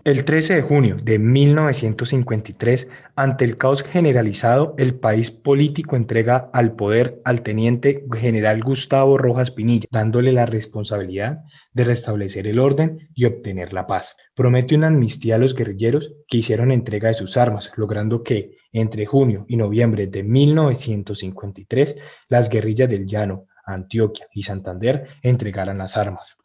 El 0.10 0.26
13 0.26 0.56
de 0.56 0.62
junio 0.64 0.98
de 1.00 1.20
1953, 1.20 2.90
ante 3.16 3.46
el 3.46 3.58
caos 3.58 3.84
generalizado, 3.84 4.74
el 4.80 4.96
país 4.96 5.30
político 5.30 5.96
entrega 5.96 6.50
al 6.52 6.76
poder 6.76 7.22
al 7.26 7.44
teniente 7.44 8.08
general 8.12 8.64
Gustavo 8.64 9.20
Rojas 9.20 9.52
Pinilla, 9.52 9.86
dándole 9.92 10.32
la 10.32 10.48
responsabilidad 10.48 11.44
de 11.74 11.84
restablecer 11.84 12.48
el 12.48 12.58
orden 12.58 13.08
y 13.14 13.26
obtener 13.26 13.72
la 13.72 13.86
paz. 13.86 14.18
Promete 14.34 14.74
una 14.74 14.88
amnistía 14.88 15.36
a 15.36 15.38
los 15.38 15.54
guerrilleros 15.54 16.16
que 16.28 16.38
hicieron 16.38 16.72
entrega 16.72 17.10
de 17.10 17.14
sus 17.14 17.38
armas, 17.38 17.72
logrando 17.76 18.24
que 18.24 18.58
entre 18.72 19.06
junio 19.06 19.46
y 19.48 19.58
noviembre 19.58 20.08
de 20.08 20.24
1953 20.24 21.98
las 22.30 22.50
guerrillas 22.50 22.90
del 22.90 23.06
Llano, 23.06 23.46
Antioquia 23.64 24.26
y 24.34 24.42
Santander 24.42 25.06
entregaran 25.22 25.78
las 25.78 25.98
armas. 25.98 26.39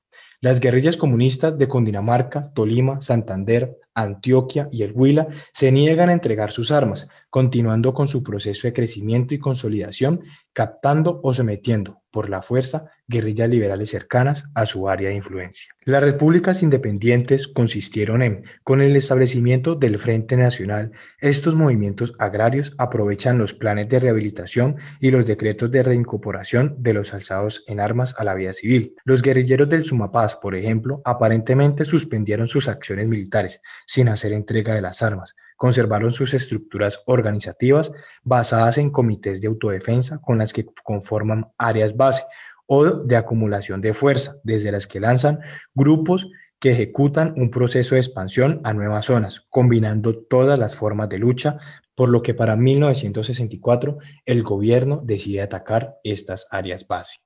Las 0.44 0.60
guerrillas 0.60 0.98
comunistas 0.98 1.56
de 1.56 1.68
Cundinamarca, 1.68 2.52
Tolima, 2.52 3.00
Santander, 3.00 3.78
Antioquia 3.94 4.68
y 4.70 4.82
el 4.82 4.92
Huila 4.92 5.26
se 5.54 5.72
niegan 5.72 6.10
a 6.10 6.12
entregar 6.12 6.50
sus 6.50 6.70
armas, 6.70 7.08
continuando 7.30 7.94
con 7.94 8.08
su 8.08 8.22
proceso 8.22 8.68
de 8.68 8.74
crecimiento 8.74 9.32
y 9.32 9.38
consolidación, 9.38 10.20
captando 10.52 11.18
o 11.22 11.32
sometiendo 11.32 12.02
por 12.10 12.28
la 12.28 12.42
fuerza 12.42 12.90
guerrillas 13.06 13.48
liberales 13.48 13.90
cercanas 13.90 14.44
a 14.54 14.66
su 14.66 14.88
área 14.88 15.10
de 15.10 15.16
influencia. 15.16 15.74
Las 15.84 16.02
repúblicas 16.02 16.62
independientes 16.62 17.48
consistieron 17.48 18.22
en, 18.22 18.44
con 18.62 18.80
el 18.80 18.96
establecimiento 18.96 19.74
del 19.74 19.98
Frente 19.98 20.36
Nacional, 20.36 20.92
estos 21.20 21.54
movimientos 21.54 22.14
agrarios 22.18 22.74
aprovechan 22.78 23.38
los 23.38 23.52
planes 23.52 23.88
de 23.88 24.00
rehabilitación 24.00 24.76
y 25.00 25.10
los 25.10 25.26
decretos 25.26 25.70
de 25.70 25.82
reincorporación 25.82 26.76
de 26.78 26.94
los 26.94 27.12
alzados 27.12 27.64
en 27.66 27.80
armas 27.80 28.14
a 28.18 28.24
la 28.24 28.34
vida 28.34 28.52
civil. 28.52 28.94
Los 29.04 29.22
guerrilleros 29.22 29.68
del 29.68 29.84
Sumapaz, 29.84 30.36
por 30.36 30.54
ejemplo, 30.54 31.02
aparentemente 31.04 31.84
suspendieron 31.84 32.48
sus 32.48 32.68
acciones 32.68 33.08
militares 33.08 33.60
sin 33.86 34.08
hacer 34.08 34.32
entrega 34.32 34.74
de 34.74 34.82
las 34.82 35.02
armas, 35.02 35.34
conservaron 35.56 36.12
sus 36.12 36.34
estructuras 36.34 37.02
organizativas 37.06 37.92
basadas 38.22 38.78
en 38.78 38.90
comités 38.90 39.40
de 39.40 39.48
autodefensa 39.48 40.18
con 40.18 40.38
las 40.38 40.52
que 40.52 40.66
conforman 40.82 41.52
áreas 41.58 41.96
base 41.96 42.24
o 42.66 42.84
de 42.84 43.16
acumulación 43.16 43.80
de 43.80 43.94
fuerza, 43.94 44.36
desde 44.44 44.72
las 44.72 44.86
que 44.86 45.00
lanzan 45.00 45.40
grupos 45.74 46.28
que 46.60 46.72
ejecutan 46.72 47.34
un 47.36 47.50
proceso 47.50 47.94
de 47.94 48.00
expansión 48.00 48.60
a 48.64 48.72
nuevas 48.72 49.06
zonas, 49.06 49.46
combinando 49.50 50.16
todas 50.16 50.58
las 50.58 50.76
formas 50.76 51.08
de 51.08 51.18
lucha, 51.18 51.58
por 51.94 52.08
lo 52.08 52.22
que 52.22 52.34
para 52.34 52.56
1964 52.56 53.98
el 54.24 54.42
gobierno 54.42 55.02
decide 55.04 55.42
atacar 55.42 55.96
estas 56.02 56.46
áreas 56.50 56.86
base. 56.86 57.16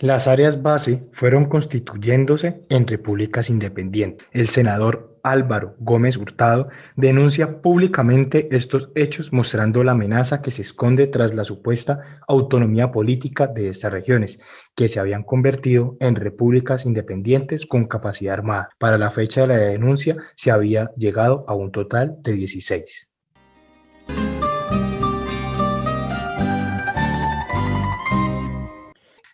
Las 0.00 0.28
áreas 0.28 0.62
base 0.62 1.10
fueron 1.12 1.44
constituyéndose 1.44 2.64
en 2.70 2.86
repúblicas 2.86 3.50
independientes. 3.50 4.26
El 4.32 4.48
senador 4.48 5.09
Álvaro 5.22 5.76
Gómez 5.78 6.16
Hurtado 6.16 6.68
denuncia 6.96 7.60
públicamente 7.60 8.48
estos 8.54 8.90
hechos 8.94 9.32
mostrando 9.32 9.84
la 9.84 9.92
amenaza 9.92 10.42
que 10.42 10.50
se 10.50 10.62
esconde 10.62 11.06
tras 11.06 11.34
la 11.34 11.44
supuesta 11.44 12.00
autonomía 12.26 12.90
política 12.90 13.46
de 13.46 13.68
estas 13.68 13.92
regiones, 13.92 14.40
que 14.74 14.88
se 14.88 15.00
habían 15.00 15.24
convertido 15.24 15.96
en 16.00 16.14
repúblicas 16.14 16.86
independientes 16.86 17.66
con 17.66 17.86
capacidad 17.86 18.34
armada. 18.34 18.68
Para 18.78 18.98
la 18.98 19.10
fecha 19.10 19.42
de 19.42 19.48
la 19.48 19.56
denuncia 19.56 20.16
se 20.36 20.50
había 20.50 20.90
llegado 20.96 21.44
a 21.48 21.54
un 21.54 21.72
total 21.72 22.16
de 22.22 22.32
16. 22.32 23.09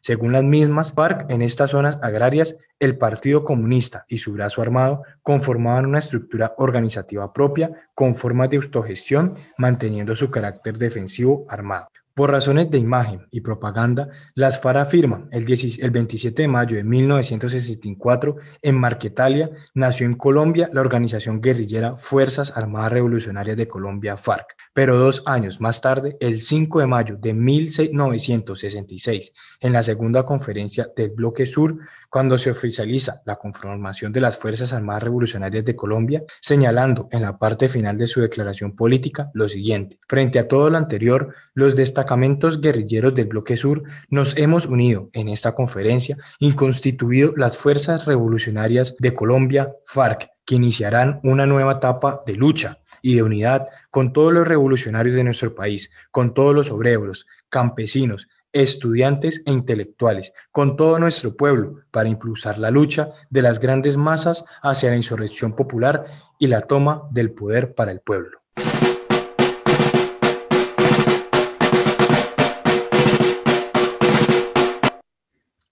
Según 0.07 0.31
las 0.31 0.45
mismas 0.45 0.93
FARC, 0.93 1.29
en 1.33 1.43
estas 1.43 1.73
zonas 1.73 1.99
agrarias, 2.01 2.57
el 2.79 2.97
Partido 2.97 3.43
Comunista 3.43 4.05
y 4.07 4.19
su 4.19 4.35
brazo 4.35 4.63
armado 4.63 5.03
conformaban 5.25 5.85
una 5.85 5.99
estructura 5.99 6.55
organizativa 6.59 7.33
propia 7.33 7.73
con 7.93 8.15
formas 8.15 8.49
de 8.51 8.59
autogestión, 8.59 9.35
manteniendo 9.59 10.15
su 10.15 10.31
carácter 10.31 10.79
defensivo 10.79 11.45
armado. 11.49 11.89
Por 12.17 12.31
razones 12.31 12.71
de 12.71 12.79
imagen 12.79 13.27
y 13.31 13.43
propaganda, 13.43 14.09
las 14.35 14.59
FARC 14.59 14.79
afirman 14.79 15.29
el, 15.33 15.45
27 15.45 16.41
de 16.41 16.49
mayo 16.49 16.79
de 16.79 16.83
1964 16.83 18.37
en 18.63 18.75
Marquetalia 18.75 19.51
nació 19.75 20.07
en 20.07 20.15
Colombia 20.15 20.71
la 20.73 20.81
organización 20.81 21.43
guerrillera 21.43 21.99
Fuerzas 21.99 22.57
Armadas 22.57 22.93
Revolucionarias 22.93 23.59
de 23.59 23.69
Colombia 23.69 24.17
FARC, 24.17 24.47
pero 24.73 24.97
dos 24.97 25.25
años 25.27 25.61
más 25.61 25.83
tarde, 25.83 26.17
el 26.21 26.41
5 26.41 26.81
de 26.81 26.87
mayo 26.87 27.17
de 27.19 27.35
1966, 27.35 29.35
en 29.61 29.75
la 29.75 29.83
segunda 29.83 30.25
conferencia 30.25 30.89
del 30.97 31.11
Bloque 31.11 31.45
Sur, 31.45 31.77
cuando 32.09 32.39
se 32.39 32.51
oficializa 32.51 33.21
la 33.27 33.37
conformación 33.37 34.15
de 34.15 34.23
las 34.23 34.39
Fuerzas 34.39 34.73
Armadas 34.73 35.03
Revolucionarias 35.03 35.67
de 35.67 35.77
Colombia, 35.77 36.25
señalando 36.41 37.11
en 37.13 37.21
la 37.21 37.37
parte 37.37 37.69
final 37.69 37.99
de 37.99 38.07
su 38.07 38.23
declaración 38.23 38.75
política 38.75 39.31
lo 39.35 39.51
siguiente, 39.51 39.99
frente 40.09 40.39
a 40.39 40.49
todo 40.49 40.71
lo 40.71 40.79
anterior, 40.79 41.35
los 41.53 41.77
destacados 41.77 42.06
destacamentos 42.07 42.61
guerrilleros 42.61 43.15
del 43.15 43.27
Bloque 43.27 43.57
Sur 43.57 43.83
nos 44.11 44.37
hemos 44.37 44.67
unido 44.67 45.11
en 45.13 45.29
esta 45.29 45.57
conferencia 45.57 46.17
y 46.39 46.53
constituido 46.53 47.33
las 47.37 47.59
Fuerzas 47.59 48.07
Revolucionarias 48.07 48.95
de 49.01 49.13
Colombia, 49.13 49.73
FARC, 49.87 50.29
que 50.45 50.55
iniciarán 50.55 51.19
una 51.25 51.47
nueva 51.47 51.73
etapa 51.73 52.23
de 52.25 52.37
lucha 52.37 52.79
y 53.03 53.17
de 53.17 53.25
unidad 53.25 53.67
con 53.91 54.13
todos 54.13 54.33
los 54.33 54.47
revolucionarios 54.47 55.17
de 55.17 55.25
nuestro 55.25 55.57
país, 55.57 55.91
con 56.13 56.33
todos 56.33 56.55
los 56.55 56.71
obreros, 56.71 57.27
campesinos, 57.49 58.29
estudiantes 58.53 59.43
e 59.45 59.51
intelectuales, 59.51 60.33
con 60.53 60.77
todo 60.77 61.01
nuestro 61.01 61.37
pueblo, 61.37 61.81
para 61.91 62.09
impulsar 62.09 62.59
la 62.59 62.71
lucha 62.71 63.11
de 63.31 63.43
las 63.43 63.59
grandes 63.59 63.97
masas 63.97 64.45
hacia 64.63 64.91
la 64.91 64.97
insurrección 64.97 65.57
popular 65.57 66.05
y 66.39 66.47
la 66.47 66.61
toma 66.61 67.03
del 67.11 67.33
poder 67.33 67.75
para 67.75 67.91
el 67.91 67.99
pueblo. 67.99 68.39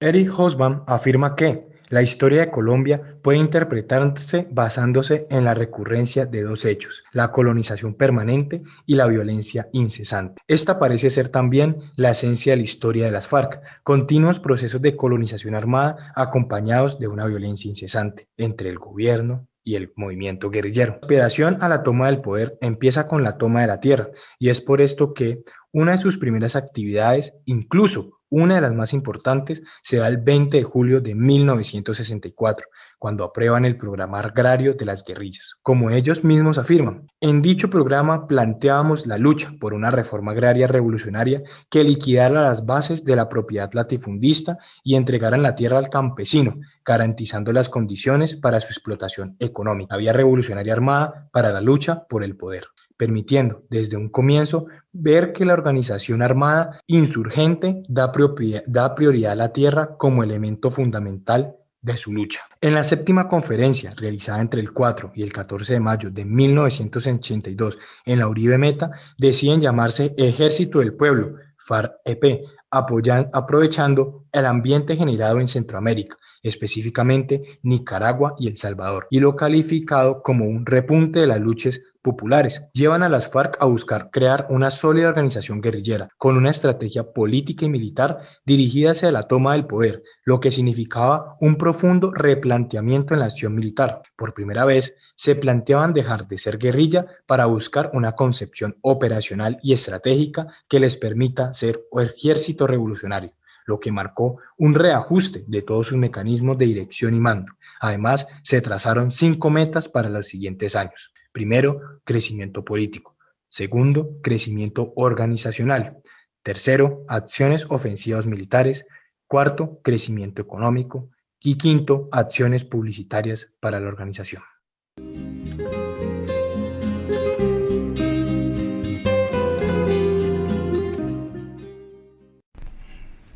Eric 0.05 0.39
Hobsbawm 0.39 0.83
afirma 0.87 1.35
que 1.35 1.63
la 1.89 2.03
historia 2.03 2.41
de 2.41 2.51
Colombia 2.51 3.17
puede 3.23 3.39
interpretarse 3.39 4.47
basándose 4.51 5.27
en 5.31 5.47
la 5.47 5.55
recurrencia 5.55 6.27
de 6.27 6.43
dos 6.43 6.67
hechos, 6.67 7.05
la 7.13 7.33
colonización 7.33 7.95
permanente 7.95 8.63
y 8.85 8.97
la 8.97 9.07
violencia 9.07 9.71
incesante. 9.73 10.43
Esta 10.47 10.79
parece 10.79 11.09
ser 11.09 11.31
también 11.31 11.79
la 11.97 12.11
esencia 12.11 12.53
de 12.53 12.59
la 12.59 12.65
historia 12.65 13.07
de 13.07 13.13
las 13.13 13.29
FARC, 13.29 13.63
continuos 13.83 14.41
procesos 14.41 14.83
de 14.83 14.95
colonización 14.95 15.55
armada 15.55 16.13
acompañados 16.15 16.99
de 16.99 17.09
una 17.09 17.25
violencia 17.25 17.71
incesante 17.71 18.29
entre 18.37 18.69
el 18.69 18.79
gobierno, 18.79 19.49
y 19.67 19.77
el 19.77 19.93
movimiento 19.97 20.51
guerrillero. 20.51 20.93
La 20.93 20.99
aspiración 20.99 21.57
a 21.61 21.69
la 21.69 21.83
toma 21.83 22.07
del 22.07 22.21
poder 22.21 22.59
empieza 22.61 23.09
con 23.09 23.23
la 23.23 23.39
toma 23.39 23.63
de 23.63 23.67
la 23.67 23.81
tierra 23.81 24.11
y 24.39 24.51
es 24.51 24.61
por 24.61 24.83
esto 24.83 25.15
que 25.15 25.43
una 25.73 25.93
de 25.93 25.99
sus 25.99 26.19
primeras 26.19 26.55
actividades, 26.55 27.35
incluso 27.47 28.21
una 28.37 28.57
de 28.57 28.61
las 28.63 28.75
más 28.75 28.93
importantes 28.93 29.63
se 29.83 29.99
da 29.99 30.09
el 30.09 30.19
20 30.19 30.57
de 30.57 30.65
julio 30.65 31.01
de 31.01 31.15
1964, 31.15 32.67
cuando 32.99 33.23
aprueban 33.23 33.65
el 33.65 33.77
programa 33.77 34.19
agrario 34.19 34.75
de 34.75 34.85
las 34.85 35.05
guerrillas. 35.05 35.55
Como 35.63 35.91
ellos 35.91 36.25
mismos 36.25 36.59
afirman, 36.59 37.07
en 37.21 37.43
dicho 37.43 37.71
programa 37.71 38.27
planteábamos 38.27 39.07
la 39.07 39.19
lucha 39.19 39.53
por 39.61 39.73
una 39.73 39.93
reforma 39.93 40.33
agraria 40.33 40.67
revolucionaria 40.67 41.43
que 41.71 41.85
liquidara 41.85 42.43
las 42.43 42.67
bases 42.67 43.05
de 43.05 43.15
la 43.15 43.29
propiedad 43.29 43.73
latifundista 43.73 44.59
y 44.83 44.97
entregaran 44.97 45.45
la 45.45 45.55
tierra 45.55 45.79
al 45.79 45.89
campesino, 45.89 46.57
garantizando 46.85 47.53
las 47.53 47.69
condiciones 47.69 48.35
para 48.35 48.61
su 48.61 48.73
explotación 48.73 49.37
económica. 49.39 49.95
Había 49.95 50.13
revolucionaria 50.13 50.73
armada 50.73 51.29
para 51.33 51.53
la 51.53 51.61
lucha 51.61 52.05
por 52.09 52.25
el 52.25 52.37
poder 52.37 52.65
permitiendo 52.97 53.65
desde 53.71 53.97
un 53.97 54.09
comienzo 54.09 54.67
ver 54.93 55.33
que 55.33 55.45
la 55.45 55.55
organización 55.55 56.23
armada 56.23 56.81
insurgente 56.87 57.83
da, 57.89 58.13
prioridad 58.13 59.33
a 59.33 59.37
la 59.37 59.53
tierra 59.53 59.97
como 59.97 60.23
elemento 60.23 60.71
fundamental 60.71 61.57
de 61.81 61.97
su 61.97 62.13
lucha. 62.13 62.41
En 62.61 62.75
la 62.75 62.83
séptima 62.83 63.29
conferencia 63.29 63.93
realizada 63.95 64.41
entre 64.41 64.61
el 64.61 64.73
4 64.73 65.13
y 65.15 65.23
el 65.23 65.33
14 65.33 65.75
de 65.75 65.81
mayo 65.81 66.11
de 66.11 66.25
1982 66.25 67.79
en 68.07 68.19
la 68.19 68.29
Uribe 68.29 68.57
Meta, 68.57 68.91
deciden 69.19 69.61
llamarse 69.61 70.15
Ejército 70.17 70.79
del 70.79 70.95
Pueblo, 70.95 71.35
FARC-EP, 71.59 72.45
aprovechando 72.71 74.25
el 74.33 74.47
ambiente 74.47 74.97
generado 74.97 75.41
en 75.41 75.47
Centroamérica, 75.47 76.17
específicamente 76.43 77.59
Nicaragua 77.63 78.35
y 78.39 78.49
El 78.49 78.57
Salvador, 78.57 79.07
y 79.11 79.21
lo 79.21 79.37
calificado 79.37 80.23
como 80.23 80.47
un 80.47 80.65
repunte 80.67 81.21
de 81.21 81.27
las 81.27 81.41
luchas 81.41 81.81
populares. 82.05 82.69
Llevan 82.75 83.03
a 83.03 83.09
las 83.09 83.29
FARC 83.29 83.57
a 83.61 83.65
buscar 83.65 84.11
crear 84.11 84.47
una 84.51 84.71
sólida 84.71 85.09
organización 85.09 85.63
guerrillera 85.63 86.11
con 86.19 86.37
una 86.37 86.51
estrategia 86.51 87.13
política 87.13 87.65
y 87.65 87.71
militar 87.71 88.19
dirigida 88.45 88.91
hacia 88.91 89.11
la 89.11 89.27
toma 89.27 89.55
del 89.55 89.67
poder, 89.67 90.03
lo 90.23 90.39
que 90.39 90.53
significaba 90.53 91.37
un 91.41 91.57
profundo 91.57 92.13
replanteamiento 92.13 93.15
en 93.15 93.21
la 93.21 93.27
acción 93.27 93.55
militar. 93.55 94.03
Por 94.17 94.35
primera 94.35 94.67
vez, 94.67 94.97
se 95.17 95.35
planteaban 95.35 95.95
dejar 95.95 96.29
de 96.29 96.39
ser 96.39 96.59
guerrilla 96.59 97.07
para 97.27 97.47
buscar 97.47 97.91
una 97.95 98.13
concepción 98.13 98.77
operacional 98.83 99.59
y 99.63 99.73
estratégica 99.73 100.49
que 100.69 100.81
les 100.81 100.99
permita 100.99 101.55
ser 101.55 101.87
ejército 101.99 102.67
revolucionario 102.67 103.33
lo 103.67 103.81
que 103.81 103.91
marcó 103.91 104.37
un 104.59 104.75
reajuste 104.75 105.43
de 105.47 105.63
todos 105.63 105.87
sus 105.87 105.97
mecanismos 105.97 106.59
de 106.59 106.67
dirección 106.67 107.15
y 107.15 107.21
mando. 107.21 107.55
Además, 107.81 108.29
se 108.43 108.61
trazaron 108.61 109.11
cinco 109.11 109.49
metas 109.49 109.89
para 109.89 110.11
los 110.11 110.29
siguientes 110.29 110.77
años. 110.77 111.15
Primero, 111.35 112.01
crecimiento 112.05 112.65
político. 112.65 113.17
Segundo, 113.49 114.21
crecimiento 114.23 114.93
organizacional. 114.95 116.01
Tercero, 116.45 117.05
acciones 117.09 117.67
ofensivas 117.71 118.25
militares. 118.25 118.87
Cuarto, 119.27 119.81
crecimiento 119.83 120.41
económico. 120.41 121.11
Y 121.41 121.59
quinto, 121.59 122.09
acciones 122.13 122.65
publicitarias 122.65 123.51
para 123.59 123.81
la 123.81 123.89
organización. 123.89 124.45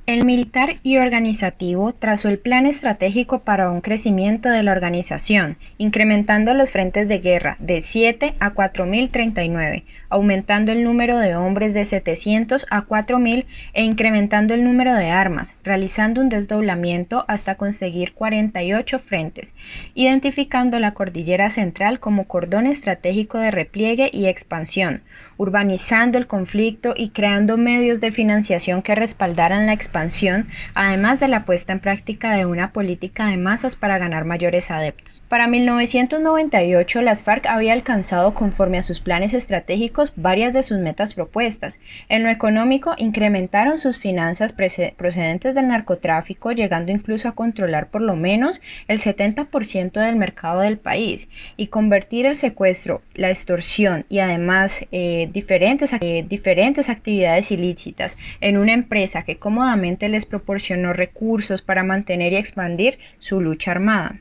El 0.09 0.25
militar 0.25 0.77
y 0.83 0.97
organizativo 0.97 1.93
trazó 1.93 2.31
el 2.31 2.39
plan 2.39 2.65
estratégico 2.65 3.41
para 3.41 3.71
un 3.71 3.83
crecimiento 3.83 4.49
de 4.49 4.63
la 4.63 4.73
organización, 4.73 5.59
incrementando 5.77 6.55
los 6.55 6.71
frentes 6.71 7.09
de 7.09 7.19
guerra 7.19 7.59
de 7.59 7.83
7 7.83 8.33
a 8.41 8.55
4.039, 8.55 9.85
aumentando 10.09 10.73
el 10.73 10.83
número 10.83 11.19
de 11.19 11.37
hombres 11.37 11.75
de 11.75 11.85
700 11.85 12.67
a 12.71 12.87
4.000 12.87 13.45
e 13.75 13.85
incrementando 13.85 14.55
el 14.55 14.65
número 14.65 14.95
de 14.95 15.11
armas, 15.11 15.55
realizando 15.63 16.23
un 16.23 16.31
desdoblamiento 16.31 17.27
hasta 17.29 17.57
conseguir 17.57 18.15
48 18.15 19.01
frentes, 19.01 19.53
identificando 19.95 20.81
la 20.81 20.95
cordillera 20.95 21.51
central 21.51 22.01
como 22.01 22.25
cordón 22.25 22.67
estratégico 22.67 23.37
de 23.37 23.51
repliegue 23.51 24.09
y 24.11 24.25
expansión, 24.25 25.03
urbanizando 25.39 26.19
el 26.19 26.27
conflicto 26.27 26.93
y 26.95 27.11
creando 27.11 27.57
medios 27.57 28.01
de 28.01 28.13
financiación 28.13 28.83
que 28.83 28.95
respaldaran 28.95 29.67
la 29.67 29.73
expansión, 29.73 30.47
además 30.75 31.21
de 31.21 31.29
la 31.29 31.47
puesta 31.47 31.73
en 31.73 31.81
práctica 31.81 32.35
de 32.35 32.45
una 32.45 32.73
política 32.73 33.29
de 33.29 33.39
masas 33.39 33.77
para 33.77 33.99
ganar 33.99 34.27
mayores 34.27 34.71
adeptos. 34.71 35.23
Para 35.29 35.47
1998, 35.47 37.03
las 37.03 37.23
FARC 37.23 37.47
había 37.47 37.75
alcanzado, 37.75 38.35
conforme 38.35 38.79
a 38.79 38.83
sus 38.83 39.01
planes 39.01 39.35
estratégicos, 39.35 40.13
varias 40.17 40.55
de 40.55 40.63
sus 40.63 40.79
metas 40.79 41.15
propuestas. 41.15 41.79
En 42.09 42.25
lo 42.25 42.31
económico, 42.31 42.95
incrementaron 42.97 43.79
sus 43.79 43.99
finanzas 43.99 44.53
procedentes 44.53 45.55
del 45.55 45.69
narcotráfico, 45.69 46.53
llegando 46.53 46.93
incluso 46.93 47.29
a 47.29 47.33
controlar 47.33 47.91
por 47.91 48.01
lo 48.01 48.17
menos 48.17 48.61
el 48.89 49.01
70% 49.01 50.01
del 50.01 50.17
mercado 50.17 50.61
del 50.61 50.79
país 50.79 51.29
y 51.57 51.69
convertir 51.69 52.27
el 52.27 52.37
secuestro, 52.37 53.03
la 53.15 53.29
extorsión 53.29 54.07
y 54.09 54.21
además 54.21 54.87
eh, 54.93 55.28
diferentes, 55.33 55.93
eh, 55.93 56.25
diferentes 56.29 56.89
actividades 56.89 57.51
ilícitas 57.51 58.17
en 58.41 58.59
una 58.59 58.73
empresa 58.73 59.23
que 59.23 59.37
cómodamente 59.37 60.09
les 60.09 60.27
proporcionó 60.27 60.93
recursos 60.93 61.63
para 61.63 61.85
mantener 61.85 62.33
y 62.33 62.37
expandir 62.37 62.99
su 63.19 63.41
lucha 63.41 63.71
armada. 63.71 64.17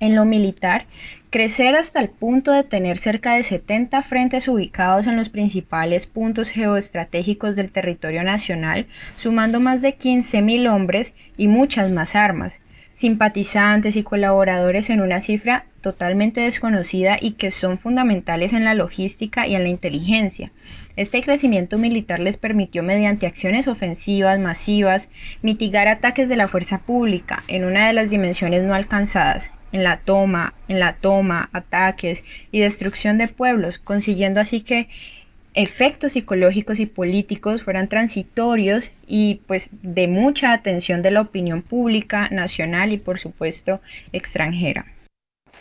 En 0.00 0.16
lo 0.16 0.24
militar, 0.24 0.86
crecer 1.28 1.76
hasta 1.76 2.00
el 2.00 2.08
punto 2.08 2.52
de 2.52 2.64
tener 2.64 2.96
cerca 2.96 3.34
de 3.34 3.42
70 3.42 4.02
frentes 4.02 4.48
ubicados 4.48 5.06
en 5.06 5.16
los 5.16 5.28
principales 5.28 6.06
puntos 6.06 6.48
geoestratégicos 6.48 7.54
del 7.54 7.70
territorio 7.70 8.24
nacional, 8.24 8.86
sumando 9.16 9.60
más 9.60 9.82
de 9.82 9.96
15.000 9.96 10.72
hombres 10.72 11.12
y 11.36 11.48
muchas 11.48 11.92
más 11.92 12.16
armas, 12.16 12.60
simpatizantes 13.00 13.96
y 13.96 14.02
colaboradores 14.02 14.90
en 14.90 15.00
una 15.00 15.22
cifra 15.22 15.64
totalmente 15.80 16.42
desconocida 16.42 17.16
y 17.18 17.32
que 17.32 17.50
son 17.50 17.78
fundamentales 17.78 18.52
en 18.52 18.62
la 18.62 18.74
logística 18.74 19.46
y 19.46 19.54
en 19.54 19.62
la 19.62 19.70
inteligencia. 19.70 20.52
Este 20.96 21.22
crecimiento 21.22 21.78
militar 21.78 22.20
les 22.20 22.36
permitió, 22.36 22.82
mediante 22.82 23.26
acciones 23.26 23.68
ofensivas 23.68 24.38
masivas, 24.38 25.08
mitigar 25.40 25.88
ataques 25.88 26.28
de 26.28 26.36
la 26.36 26.46
fuerza 26.46 26.76
pública 26.80 27.42
en 27.48 27.64
una 27.64 27.86
de 27.86 27.94
las 27.94 28.10
dimensiones 28.10 28.64
no 28.64 28.74
alcanzadas, 28.74 29.50
en 29.72 29.82
la 29.82 30.00
toma, 30.00 30.52
en 30.68 30.78
la 30.78 30.92
toma, 30.92 31.48
ataques 31.54 32.22
y 32.52 32.60
destrucción 32.60 33.16
de 33.16 33.28
pueblos, 33.28 33.78
consiguiendo 33.78 34.42
así 34.42 34.60
que 34.60 34.90
efectos 35.54 36.12
psicológicos 36.12 36.80
y 36.80 36.86
políticos 36.86 37.62
fueran 37.62 37.88
transitorios 37.88 38.90
y 39.06 39.40
pues 39.46 39.70
de 39.82 40.06
mucha 40.06 40.52
atención 40.52 41.02
de 41.02 41.10
la 41.10 41.22
opinión 41.22 41.62
pública 41.62 42.28
nacional 42.30 42.92
y 42.92 42.98
por 42.98 43.18
supuesto 43.18 43.80
extranjera. 44.12 44.86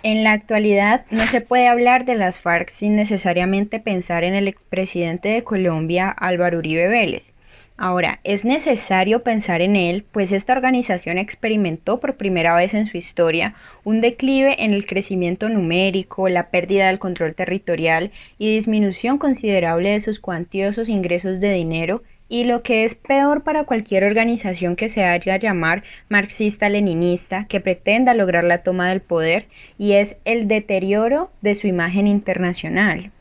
En 0.02 0.24
la 0.24 0.32
actualidad 0.32 1.06
no 1.12 1.28
se 1.28 1.42
puede 1.42 1.68
hablar 1.68 2.06
de 2.06 2.16
las 2.16 2.40
FARC 2.40 2.70
sin 2.70 2.96
necesariamente 2.96 3.80
pensar 3.80 4.24
en 4.24 4.34
el 4.34 4.48
expresidente 4.48 5.30
de 5.30 5.44
Colombia 5.44 6.10
Álvaro 6.10 6.60
Uribe 6.60 6.88
Vélez, 6.88 7.34
Ahora, 7.82 8.20
es 8.26 8.44
necesario 8.44 9.24
pensar 9.24 9.62
en 9.62 9.78
él, 9.78 10.04
pues 10.12 10.34
esta 10.34 10.52
organización 10.52 11.18
experimentó 11.18 12.02
por 12.02 12.18
primera 12.18 12.54
vez 12.54 12.74
en 12.74 12.88
su 12.88 12.98
historia 12.98 13.56
un 13.86 14.02
declive 14.02 14.66
en 14.66 14.74
el 14.74 14.86
crecimiento 14.86 15.48
numérico, 15.48 16.28
la 16.28 16.50
pérdida 16.50 16.88
del 16.88 17.00
control 17.00 17.36
territorial 17.36 18.12
y 18.38 18.54
disminución 18.54 19.18
considerable 19.18 19.92
de 19.92 20.02
sus 20.02 20.20
cuantiosos 20.20 20.90
ingresos 20.90 21.40
de 21.40 21.54
dinero 21.54 22.04
y 22.28 22.44
lo 22.44 22.64
que 22.64 22.84
es 22.84 22.96
peor 22.96 23.44
para 23.44 23.64
cualquier 23.64 24.04
organización 24.04 24.76
que 24.76 24.90
se 24.90 25.06
haga 25.06 25.38
llamar 25.38 25.84
marxista-leninista 26.10 27.46
que 27.48 27.62
pretenda 27.62 28.14
lograr 28.14 28.44
la 28.44 28.62
toma 28.62 28.90
del 28.90 29.00
poder 29.00 29.48
y 29.78 29.94
es 29.94 30.18
el 30.26 30.50
deterioro 30.50 31.32
de 31.40 31.56
su 31.56 31.68
imagen 31.68 32.08
internacional. 32.08 33.14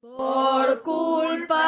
Por 0.00 0.82
culpa 0.82 1.67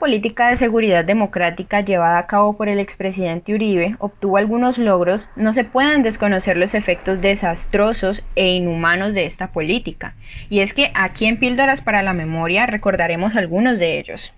política 0.00 0.48
de 0.48 0.56
seguridad 0.56 1.04
democrática 1.04 1.82
llevada 1.82 2.18
a 2.18 2.26
cabo 2.26 2.56
por 2.56 2.68
el 2.68 2.80
expresidente 2.80 3.54
Uribe 3.54 3.94
obtuvo 4.00 4.38
algunos 4.38 4.78
logros, 4.78 5.30
no 5.36 5.52
se 5.52 5.62
pueden 5.62 6.02
desconocer 6.02 6.56
los 6.56 6.74
efectos 6.74 7.20
desastrosos 7.20 8.24
e 8.34 8.48
inhumanos 8.48 9.14
de 9.14 9.26
esta 9.26 9.52
política. 9.52 10.16
Y 10.48 10.58
es 10.60 10.74
que 10.74 10.90
aquí 10.94 11.26
en 11.26 11.38
Píldoras 11.38 11.82
para 11.82 12.02
la 12.02 12.14
Memoria 12.14 12.66
recordaremos 12.66 13.36
algunos 13.36 13.78
de 13.78 14.00
ellos. 14.00 14.32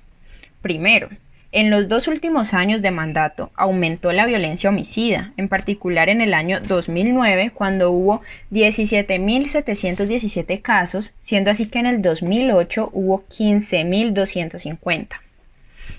Primero, 0.61 1.09
en 1.53 1.71
los 1.71 1.89
dos 1.89 2.09
últimos 2.09 2.53
años 2.55 2.83
de 2.83 2.91
mandato 2.91 3.53
aumentó 3.55 4.11
la 4.11 4.27
violencia 4.27 4.71
homicida, 4.71 5.33
en 5.37 5.49
particular 5.49 6.09
en 6.09 6.21
el 6.21 6.35
año 6.35 6.61
2009 6.61 7.53
cuando 7.55 7.93
hubo 7.93 8.23
17.717 8.51 10.61
casos, 10.61 11.15
siendo 11.21 11.51
así 11.51 11.69
que 11.69 11.79
en 11.79 11.87
el 11.87 12.03
2008 12.03 12.91
hubo 12.93 13.23
15.250. 13.29 15.23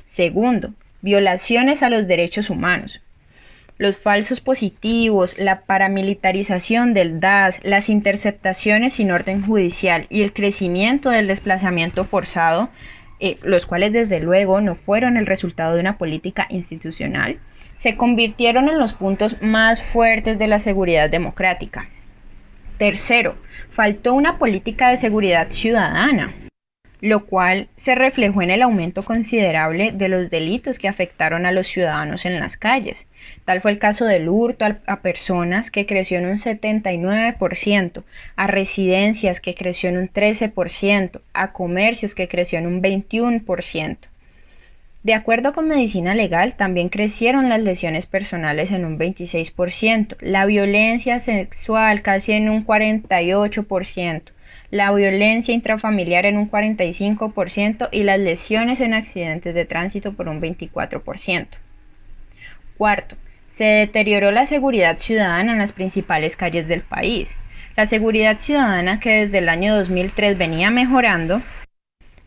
Segundo, 0.06 0.74
violaciones 1.02 1.84
a 1.84 1.90
los 1.90 2.08
derechos 2.08 2.50
humanos. 2.50 3.02
Los 3.78 3.98
falsos 3.98 4.40
positivos, 4.40 5.38
la 5.38 5.62
paramilitarización 5.62 6.94
del 6.94 7.20
DAS, 7.20 7.60
las 7.64 7.90
interceptaciones 7.90 8.94
sin 8.94 9.12
orden 9.12 9.46
judicial 9.46 10.06
y 10.10 10.22
el 10.22 10.32
crecimiento 10.32 11.10
del 11.10 11.28
desplazamiento 11.28 12.04
forzado 12.04 12.70
eh, 13.26 13.38
los 13.42 13.66
cuales 13.66 13.94
desde 13.94 14.20
luego 14.20 14.60
no 14.60 14.76
fueron 14.76 15.16
el 15.16 15.26
resultado 15.26 15.76
de 15.76 15.80
una 15.80 15.98
política 15.98 16.46
institucional, 16.50 17.40
se 17.74 17.96
convirtieron 17.96 18.68
en 18.68 18.78
los 18.78 18.94
puntos 18.94 19.38
más 19.42 19.82
fuertes 19.82 20.38
de 20.38 20.48
la 20.48 20.60
seguridad 20.60 21.10
democrática. 21.10 21.88
Tercero, 22.78 23.38
faltó 23.70 24.14
una 24.14 24.38
política 24.38 24.90
de 24.90 24.98
seguridad 24.98 25.48
ciudadana 25.48 26.34
lo 27.04 27.26
cual 27.26 27.68
se 27.76 27.96
reflejó 27.96 28.44
en 28.44 28.50
el 28.50 28.62
aumento 28.62 29.04
considerable 29.04 29.92
de 29.92 30.08
los 30.08 30.30
delitos 30.30 30.80
que 30.80 30.88
afectaron 30.88 31.46
a 31.46 31.52
los 31.52 31.68
ciudadanos 31.68 32.26
en 32.26 32.40
las 32.40 32.56
calles. 32.56 33.08
Tal 33.44 33.60
fue 33.60 33.72
el 33.72 33.78
caso 33.78 34.06
del 34.06 34.30
hurto 34.30 34.64
a, 34.86 35.02
personas 35.02 35.70
que 35.70 35.86
creció 35.86 36.20
en 36.20 36.28
un 36.28 36.38
79%, 36.38 38.04
a 38.38 38.48
residencias 38.48 39.42
que 39.42 39.54
creció 39.54 39.90
en 39.90 39.98
un 39.98 40.10
13%, 40.10 41.20
a 41.34 41.52
comercios 41.52 42.16
que 42.16 42.30
creció 42.30 42.58
en 42.58 42.68
un 42.68 42.82
21%. 42.82 43.98
De 45.04 45.14
acuerdo 45.14 45.52
con 45.52 45.68
medicina 45.68 46.16
legal, 46.16 46.54
también 46.54 46.88
crecieron 46.88 47.50
las 47.50 47.60
lesiones 47.60 48.06
personales 48.06 48.72
en 48.72 48.86
un 48.86 48.98
26%, 48.98 50.16
la 50.22 50.46
violencia 50.46 51.20
sexual 51.20 52.02
casi 52.02 52.32
en 52.32 52.50
un 52.50 52.66
48%, 52.66 54.22
la 54.74 54.92
violencia 54.92 55.54
intrafamiliar 55.54 56.26
en 56.26 56.36
un 56.36 56.50
45% 56.50 57.90
y 57.92 58.02
las 58.02 58.18
lesiones 58.18 58.82
en 58.82 58.96
accidentes 58.96 59.54
de 59.54 59.66
tránsito 59.66 60.14
por 60.14 60.28
un 60.28 60.42
24%. 60.42 61.46
Cuarto, 62.76 63.16
se 63.46 63.66
deterioró 63.66 64.32
la 64.32 64.48
seguridad 64.48 64.98
ciudadana 64.98 65.52
en 65.52 65.60
las 65.60 65.74
principales 65.74 66.36
calles 66.36 66.68
del 66.68 66.82
país. 66.82 67.38
La 67.76 67.86
seguridad 67.86 68.40
ciudadana 68.40 69.00
que 69.00 69.20
desde 69.20 69.38
el 69.38 69.50
año 69.50 69.76
2003 69.76 70.40
venía 70.40 70.72
mejorando, 70.72 71.44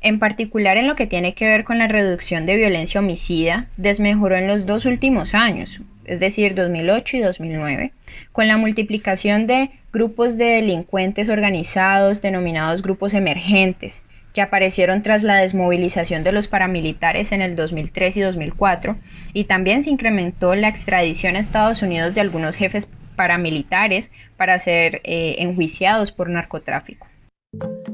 en 0.01 0.21
particular 0.21 0.77
en 0.77 0.87
lo 0.87 0.95
que 0.95 1.09
tiene 1.09 1.35
que 1.35 1.47
ver 1.47 1.65
con 1.65 1.79
la 1.79 1.89
reducción 1.89 2.47
de 2.47 2.55
violencia 2.55 3.01
homicida, 3.01 3.67
desmejoró 3.77 4.37
en 4.37 4.47
los 4.47 4.67
dos 4.67 4.87
últimos 4.87 5.35
años, 5.35 5.81
es 6.05 6.21
decir, 6.21 6.55
2008 6.55 7.17
y 7.17 7.21
2009, 7.23 7.93
con 8.31 8.47
la 8.47 8.57
multiplicación 8.57 9.49
de 9.49 9.71
grupos 9.97 10.37
de 10.37 10.45
delincuentes 10.45 11.31
organizados 11.31 12.21
denominados 12.21 12.83
grupos 12.83 13.15
emergentes, 13.15 14.03
que 14.35 14.43
aparecieron 14.43 15.01
tras 15.01 15.23
la 15.23 15.37
desmovilización 15.37 16.23
de 16.23 16.33
los 16.33 16.49
paramilitares 16.49 17.33
en 17.33 17.41
el 17.41 17.57
2003 17.57 18.19
y 18.19 18.21
2004, 18.21 18.97
y 19.33 19.45
también 19.45 19.83
se 19.83 19.89
incrementó 19.89 20.55
la 20.55 20.69
extradición 20.69 21.35
a 21.35 21.39
Estados 21.39 21.81
Unidos 21.81 22.15
de 22.15 22.21
algunos 22.21 22.57
jefes 22.57 22.87
paramilitares 23.17 24.11
para 24.37 24.59
ser 24.59 25.01
eh, 25.05 25.37
enjuiciados 25.39 26.13
por 26.13 26.29
narcotráfico. 26.29 27.07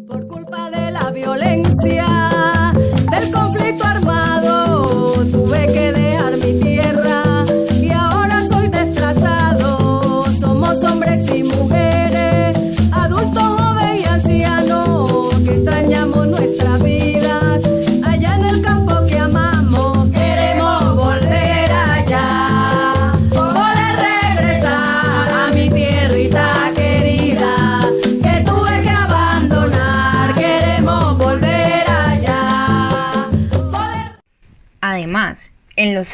Por 0.09 0.27
culpa 0.27 0.71
de 0.71 0.91
la 0.91 1.09
violencia, 1.13 2.05
del 3.13 3.31
conflicto 3.31 3.85
armado, 3.85 4.22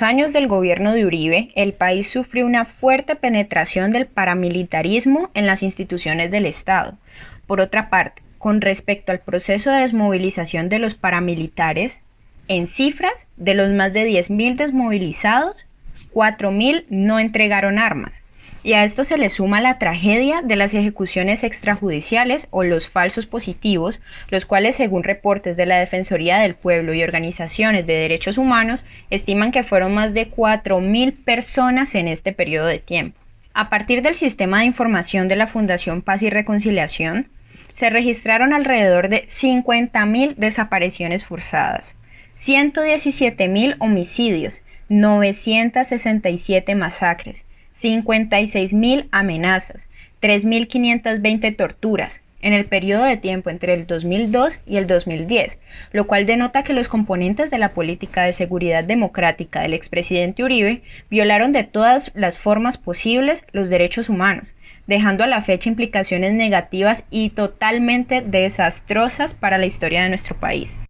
años 0.03 0.33
del 0.33 0.49
gobierno 0.49 0.93
de 0.93 1.07
Uribe, 1.07 1.51
el 1.55 1.73
país 1.73 2.11
sufrió 2.11 2.47
una 2.47 2.65
fuerte 2.65 3.17
penetración 3.17 3.91
del 3.91 4.07
paramilitarismo 4.07 5.31
en 5.35 5.47
las 5.47 5.63
instituciones 5.63 6.31
del 6.31 6.47
Estado. 6.47 6.99
Por 7.47 7.61
otra 7.61 7.89
parte, 7.89 8.23
con 8.39 8.61
respecto 8.61 9.13
al 9.13 9.21
proceso 9.21 9.71
de 9.71 9.81
desmovilización 9.81 10.69
de 10.69 10.79
los 10.79 10.95
paramilitares, 10.95 12.01
en 12.49 12.67
cifras, 12.67 13.27
de 13.37 13.55
los 13.55 13.71
más 13.71 13.93
de 13.93 14.09
10.000 14.09 14.57
desmovilizados, 14.57 15.67
4.000 16.13 16.87
no 16.89 17.19
entregaron 17.19 17.79
armas. 17.79 18.23
Y 18.65 18.73
a 18.73 18.83
esto 18.83 19.05
se 19.05 19.19
le 19.19 19.29
suma 19.29 19.61
la 19.61 19.79
tragedia 19.79 20.43
de 20.43 20.57
las 20.57 20.75
ejecuciones 20.75 21.45
extrajudiciales 21.45 22.49
o 22.51 22.65
los 22.65 22.89
falsos 22.89 23.27
positivos, 23.27 24.01
los 24.31 24.47
cuales 24.47 24.77
según 24.77 25.05
reportes 25.05 25.57
de 25.57 25.67
la 25.67 25.79
Defensoría 25.79 26.39
del 26.39 26.55
Pueblo 26.55 26.93
y 26.93 27.03
organizaciones 27.03 27.87
de 27.87 27.95
derechos 27.95 28.37
humanos 28.37 28.85
estiman 29.11 29.53
que 29.53 29.63
fueron 29.63 29.95
más 29.95 30.13
de 30.13 30.31
4.000 30.31 31.25
personas 31.25 31.95
en 31.95 32.09
este 32.09 32.33
periodo 32.33 32.67
de 32.67 32.81
tiempo. 32.81 33.19
A 33.55 33.71
partir 33.71 34.03
del 34.03 34.17
sistema 34.17 34.61
de 34.61 34.67
información 34.67 35.29
de 35.29 35.37
la 35.37 35.47
Fundación 35.47 36.03
Paz 36.03 36.23
y 36.23 36.31
Reconciliación, 36.31 37.29
se 37.73 37.91
registraron 37.91 38.53
alrededor 38.53 39.09
de 39.09 39.29
50.000 39.29 40.35
desapariciones 40.35 41.25
forzadas, 41.25 41.95
117.000 42.37 43.77
homicidios, 43.79 44.63
967 44.89 46.75
masacres, 46.75 47.45
56.000 47.81 49.09
amenazas, 49.11 49.89
3.520 50.21 51.57
torturas 51.57 52.23
en 52.41 52.53
el 52.53 52.67
periodo 52.67 53.05
de 53.05 53.17
tiempo 53.17 53.51
entre 53.51 53.75
el 53.75 53.87
2002 53.87 54.59
y 54.67 54.77
el 54.77 54.87
2010, 54.87 55.59
lo 55.93 56.07
cual 56.07 56.27
denota 56.27 56.63
que 56.63 56.73
los 56.73 56.89
componentes 56.89 57.51
de 57.51 57.59
la 57.59 57.71
política 57.71 58.25
de 58.25 58.33
seguridad 58.33 58.85
democrática 58.85 59.61
del 59.61 59.75
expresidente 59.75 60.45
Uribe 60.45 60.83
violaron 61.11 61.53
de 61.53 61.65
todas 61.65 62.13
las 62.15 62.39
formas 62.39 62.79
posibles 62.79 63.45
los 63.53 63.71
derechos 63.71 64.09
humanos, 64.09 64.55
dejando 64.87 65.25
a 65.25 65.29
la 65.29 65.41
fecha 65.41 65.69
implicaciones 65.69 66.33
negativas 66.33 67.05
y 67.11 67.31
totalmente 67.31 68.23
desastrosas 68.23 69.35
para 69.35 69.59
la 69.59 69.67
historia 69.67 70.03
de 70.03 70.09
nuestro 70.09 70.37
país. 70.37 70.81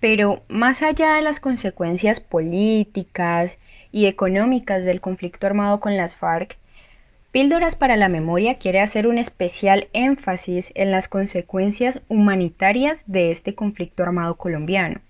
Pero 0.00 0.42
más 0.48 0.82
allá 0.82 1.14
de 1.14 1.22
las 1.22 1.40
consecuencias 1.40 2.20
políticas 2.20 3.58
y 3.94 4.06
económicas 4.06 4.84
del 4.84 5.00
conflicto 5.00 5.46
armado 5.46 5.78
con 5.78 5.96
las 5.96 6.16
FARC, 6.16 6.56
Píldoras 7.30 7.76
para 7.76 7.96
la 7.96 8.08
Memoria 8.08 8.56
quiere 8.56 8.80
hacer 8.80 9.06
un 9.06 9.18
especial 9.18 9.86
énfasis 9.92 10.72
en 10.74 10.90
las 10.90 11.06
consecuencias 11.06 12.00
humanitarias 12.08 13.04
de 13.06 13.30
este 13.30 13.54
conflicto 13.54 14.02
armado 14.02 14.34
colombiano. 14.34 15.00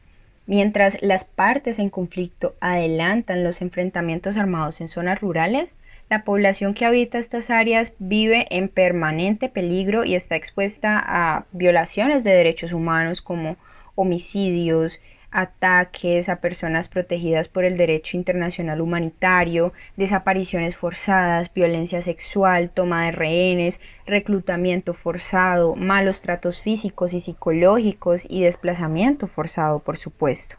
Mientras 0.47 0.99
las 1.03 1.25
partes 1.25 1.79
en 1.79 1.89
conflicto 1.89 2.55
adelantan 2.61 3.43
los 3.43 3.63
enfrentamientos 3.63 4.37
armados 4.37 4.83
en 4.83 4.89
zonas 4.89 5.21
rurales, 5.21 5.71
la 6.11 6.25
población 6.25 6.75
que 6.75 6.85
habita 6.85 7.19
estas 7.19 7.49
áreas 7.49 7.95
vive 7.99 8.47
en 8.51 8.69
permanente 8.69 9.49
peligro 9.49 10.05
y 10.05 10.15
está 10.15 10.37
expuesta 10.37 11.03
a 11.03 11.47
violaciones 11.53 12.23
de 12.23 12.33
derechos 12.33 12.73
humanos 12.73 13.23
como 13.23 13.57
homicidios, 13.95 14.99
ataques 15.35 16.29
a 16.29 16.37
personas 16.37 16.89
protegidas 16.89 17.49
por 17.49 17.65
el 17.65 17.77
derecho 17.77 18.17
internacional 18.17 18.81
humanitario, 18.81 19.73
desapariciones 19.97 20.77
forzadas, 20.77 21.53
violencia 21.53 22.01
sexual, 22.03 22.71
toma 22.71 23.07
de 23.07 23.13
rehenes, 23.13 23.81
reclutamiento 24.07 24.95
forzado, 24.95 25.75
malos 25.75 26.21
tratos 26.21 26.63
físicos 26.63 27.13
y 27.13 27.21
psicológicos 27.21 28.23
y 28.29 28.43
desplazamiento 28.43 29.27
forzado, 29.27 29.81
por 29.81 29.99
supuesto. 29.99 30.57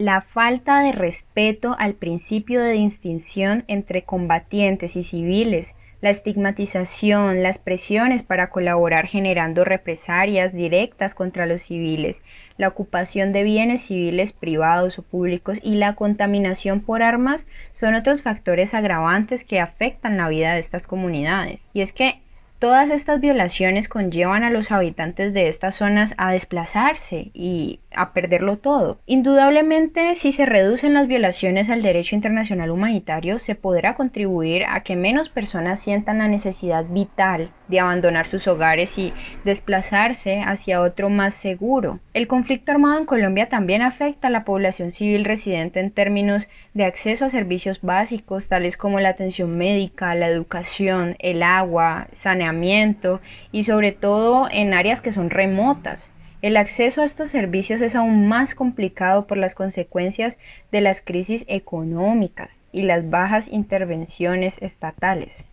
La 0.00 0.22
falta 0.22 0.80
de 0.80 0.90
respeto 0.90 1.76
al 1.78 1.94
principio 1.94 2.60
de 2.60 2.72
distinción 2.72 3.62
entre 3.68 4.02
combatientes 4.02 4.96
y 4.96 5.04
civiles, 5.04 5.76
la 6.02 6.10
estigmatización, 6.10 7.42
las 7.42 7.58
presiones 7.58 8.22
para 8.24 8.50
colaborar 8.50 9.06
generando 9.06 9.64
represalias 9.64 10.52
directas 10.52 11.14
contra 11.14 11.46
los 11.46 11.62
civiles, 11.62 12.20
la 12.58 12.68
ocupación 12.68 13.32
de 13.32 13.44
bienes 13.44 13.82
civiles 13.82 14.32
privados 14.32 14.98
o 14.98 15.02
públicos 15.02 15.58
y 15.62 15.76
la 15.76 15.94
contaminación 15.94 16.80
por 16.80 17.02
armas 17.02 17.46
son 17.72 17.94
otros 17.94 18.22
factores 18.22 18.74
agravantes 18.74 19.44
que 19.44 19.60
afectan 19.60 20.16
la 20.16 20.28
vida 20.28 20.54
de 20.54 20.60
estas 20.60 20.88
comunidades. 20.88 21.62
Y 21.72 21.82
es 21.82 21.92
que 21.92 22.20
todas 22.58 22.90
estas 22.90 23.20
violaciones 23.20 23.88
conllevan 23.88 24.42
a 24.42 24.50
los 24.50 24.72
habitantes 24.72 25.32
de 25.32 25.48
estas 25.48 25.76
zonas 25.76 26.14
a 26.18 26.32
desplazarse 26.32 27.30
y 27.32 27.78
a 27.94 28.12
perderlo 28.12 28.58
todo. 28.58 28.98
Indudablemente, 29.06 30.14
si 30.14 30.32
se 30.32 30.46
reducen 30.46 30.94
las 30.94 31.06
violaciones 31.06 31.70
al 31.70 31.82
derecho 31.82 32.14
internacional 32.14 32.70
humanitario, 32.70 33.38
se 33.38 33.54
podrá 33.54 33.94
contribuir 33.94 34.64
a 34.68 34.82
que 34.82 34.96
menos 34.96 35.28
personas 35.28 35.80
sientan 35.80 36.18
la 36.18 36.28
necesidad 36.28 36.84
vital 36.88 37.50
de 37.68 37.80
abandonar 37.80 38.26
sus 38.26 38.46
hogares 38.46 38.98
y 38.98 39.12
desplazarse 39.44 40.40
hacia 40.40 40.82
otro 40.82 41.08
más 41.08 41.34
seguro. 41.34 42.00
El 42.12 42.26
conflicto 42.26 42.72
armado 42.72 42.98
en 42.98 43.06
Colombia 43.06 43.48
también 43.48 43.82
afecta 43.82 44.28
a 44.28 44.30
la 44.30 44.44
población 44.44 44.90
civil 44.90 45.24
residente 45.24 45.80
en 45.80 45.90
términos 45.90 46.48
de 46.74 46.84
acceso 46.84 47.24
a 47.24 47.30
servicios 47.30 47.80
básicos 47.80 48.48
tales 48.48 48.76
como 48.76 49.00
la 49.00 49.10
atención 49.10 49.56
médica, 49.56 50.14
la 50.14 50.28
educación, 50.28 51.16
el 51.18 51.42
agua, 51.42 52.08
saneamiento 52.12 53.20
y 53.50 53.64
sobre 53.64 53.92
todo 53.92 54.48
en 54.50 54.74
áreas 54.74 55.00
que 55.00 55.12
son 55.12 55.30
remotas. 55.30 56.11
El 56.42 56.56
acceso 56.56 57.02
a 57.02 57.04
estos 57.04 57.30
servicios 57.30 57.80
es 57.80 57.94
aún 57.94 58.26
más 58.26 58.56
complicado 58.56 59.28
por 59.28 59.38
las 59.38 59.54
consecuencias 59.54 60.38
de 60.72 60.80
las 60.80 61.00
crisis 61.00 61.44
económicas 61.46 62.58
y 62.72 62.82
las 62.82 63.08
bajas 63.08 63.46
intervenciones 63.48 64.56
estatales. 64.60 65.44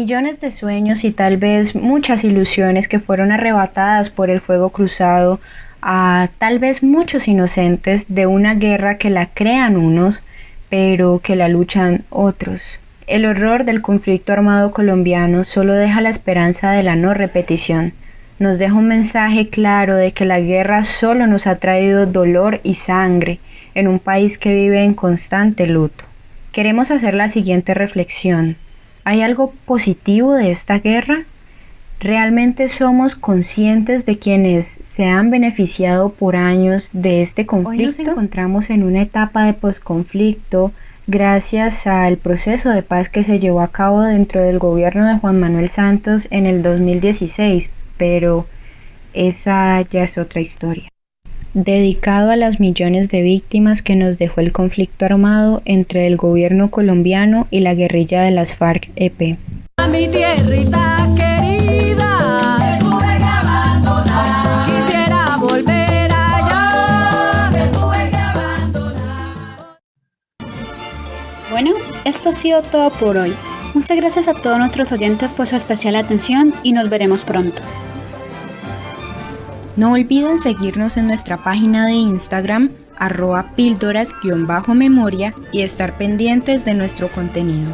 Millones 0.00 0.40
de 0.40 0.50
sueños 0.50 1.04
y 1.04 1.10
tal 1.10 1.36
vez 1.36 1.74
muchas 1.74 2.24
ilusiones 2.24 2.88
que 2.88 3.00
fueron 3.00 3.32
arrebatadas 3.32 4.08
por 4.08 4.30
el 4.30 4.40
fuego 4.40 4.70
cruzado 4.70 5.40
a 5.82 6.30
tal 6.38 6.58
vez 6.58 6.82
muchos 6.82 7.28
inocentes 7.28 8.06
de 8.14 8.26
una 8.26 8.54
guerra 8.54 8.96
que 8.96 9.10
la 9.10 9.26
crean 9.26 9.76
unos, 9.76 10.22
pero 10.70 11.20
que 11.22 11.36
la 11.36 11.48
luchan 11.48 12.04
otros. 12.08 12.62
El 13.06 13.26
horror 13.26 13.64
del 13.64 13.82
conflicto 13.82 14.32
armado 14.32 14.70
colombiano 14.70 15.44
solo 15.44 15.74
deja 15.74 16.00
la 16.00 16.08
esperanza 16.08 16.70
de 16.70 16.82
la 16.82 16.96
no 16.96 17.12
repetición. 17.12 17.92
Nos 18.38 18.58
deja 18.58 18.72
un 18.72 18.88
mensaje 18.88 19.50
claro 19.50 19.96
de 19.96 20.12
que 20.12 20.24
la 20.24 20.40
guerra 20.40 20.82
solo 20.82 21.26
nos 21.26 21.46
ha 21.46 21.56
traído 21.56 22.06
dolor 22.06 22.60
y 22.62 22.72
sangre 22.72 23.38
en 23.74 23.86
un 23.86 23.98
país 23.98 24.38
que 24.38 24.54
vive 24.54 24.82
en 24.82 24.94
constante 24.94 25.66
luto. 25.66 26.04
Queremos 26.52 26.90
hacer 26.90 27.12
la 27.12 27.28
siguiente 27.28 27.74
reflexión. 27.74 28.56
¿Hay 29.10 29.22
algo 29.22 29.52
positivo 29.66 30.34
de 30.34 30.52
esta 30.52 30.78
guerra? 30.78 31.24
¿Realmente 31.98 32.68
somos 32.68 33.16
conscientes 33.16 34.06
de 34.06 34.20
quienes 34.20 34.68
se 34.68 35.06
han 35.06 35.32
beneficiado 35.32 36.10
por 36.10 36.36
años 36.36 36.90
de 36.92 37.22
este 37.22 37.44
conflicto? 37.44 37.80
Hoy 37.80 37.86
nos 37.86 37.98
encontramos 37.98 38.70
en 38.70 38.84
una 38.84 39.02
etapa 39.02 39.46
de 39.46 39.52
posconflicto 39.52 40.70
gracias 41.08 41.88
al 41.88 42.18
proceso 42.18 42.70
de 42.70 42.84
paz 42.84 43.08
que 43.08 43.24
se 43.24 43.40
llevó 43.40 43.62
a 43.62 43.72
cabo 43.72 44.02
dentro 44.02 44.42
del 44.42 44.60
gobierno 44.60 45.08
de 45.08 45.18
Juan 45.18 45.40
Manuel 45.40 45.70
Santos 45.70 46.28
en 46.30 46.46
el 46.46 46.62
2016, 46.62 47.68
pero 47.96 48.46
esa 49.12 49.80
ya 49.90 50.04
es 50.04 50.18
otra 50.18 50.40
historia 50.40 50.89
dedicado 51.54 52.30
a 52.30 52.36
las 52.36 52.60
millones 52.60 53.08
de 53.08 53.22
víctimas 53.22 53.82
que 53.82 53.96
nos 53.96 54.18
dejó 54.18 54.40
el 54.40 54.52
conflicto 54.52 55.04
armado 55.04 55.62
entre 55.64 56.06
el 56.06 56.16
gobierno 56.16 56.70
colombiano 56.70 57.46
y 57.50 57.60
la 57.60 57.74
guerrilla 57.74 58.22
de 58.22 58.30
las 58.30 58.56
FARC-EP. 58.56 59.38
mi 59.90 60.08
tierrita 60.08 61.08
querida, 61.16 62.78
quisiera 64.66 65.36
volver 65.38 66.12
allá, 66.12 67.50
Bueno, 71.50 71.72
esto 72.04 72.28
ha 72.28 72.32
sido 72.32 72.62
todo 72.62 72.90
por 72.90 73.16
hoy. 73.16 73.34
Muchas 73.74 73.96
gracias 73.96 74.28
a 74.28 74.34
todos 74.34 74.58
nuestros 74.58 74.92
oyentes 74.92 75.34
por 75.34 75.46
su 75.46 75.56
especial 75.56 75.96
atención 75.96 76.54
y 76.62 76.72
nos 76.72 76.88
veremos 76.90 77.24
pronto. 77.24 77.62
No 79.76 79.92
olviden 79.92 80.42
seguirnos 80.42 80.96
en 80.96 81.06
nuestra 81.06 81.44
página 81.44 81.86
de 81.86 81.92
Instagram 81.92 82.70
arroba 82.98 83.52
píldoras-memoria 83.56 85.34
y 85.52 85.62
estar 85.62 85.96
pendientes 85.96 86.64
de 86.64 86.74
nuestro 86.74 87.08
contenido. 87.08 87.70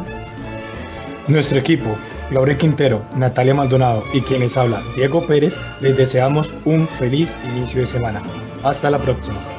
Nuestro 1.27 1.59
equipo, 1.59 1.97
Laure 2.31 2.57
Quintero, 2.57 3.03
Natalia 3.15 3.53
Maldonado 3.53 4.03
y 4.13 4.21
quienes 4.21 4.55
hablan, 4.57 4.83
Diego 4.95 5.25
Pérez, 5.27 5.59
les 5.81 5.97
deseamos 5.97 6.53
un 6.63 6.87
feliz 6.87 7.35
inicio 7.49 7.81
de 7.81 7.87
semana. 7.87 8.21
Hasta 8.63 8.89
la 8.89 8.99
próxima. 8.99 9.56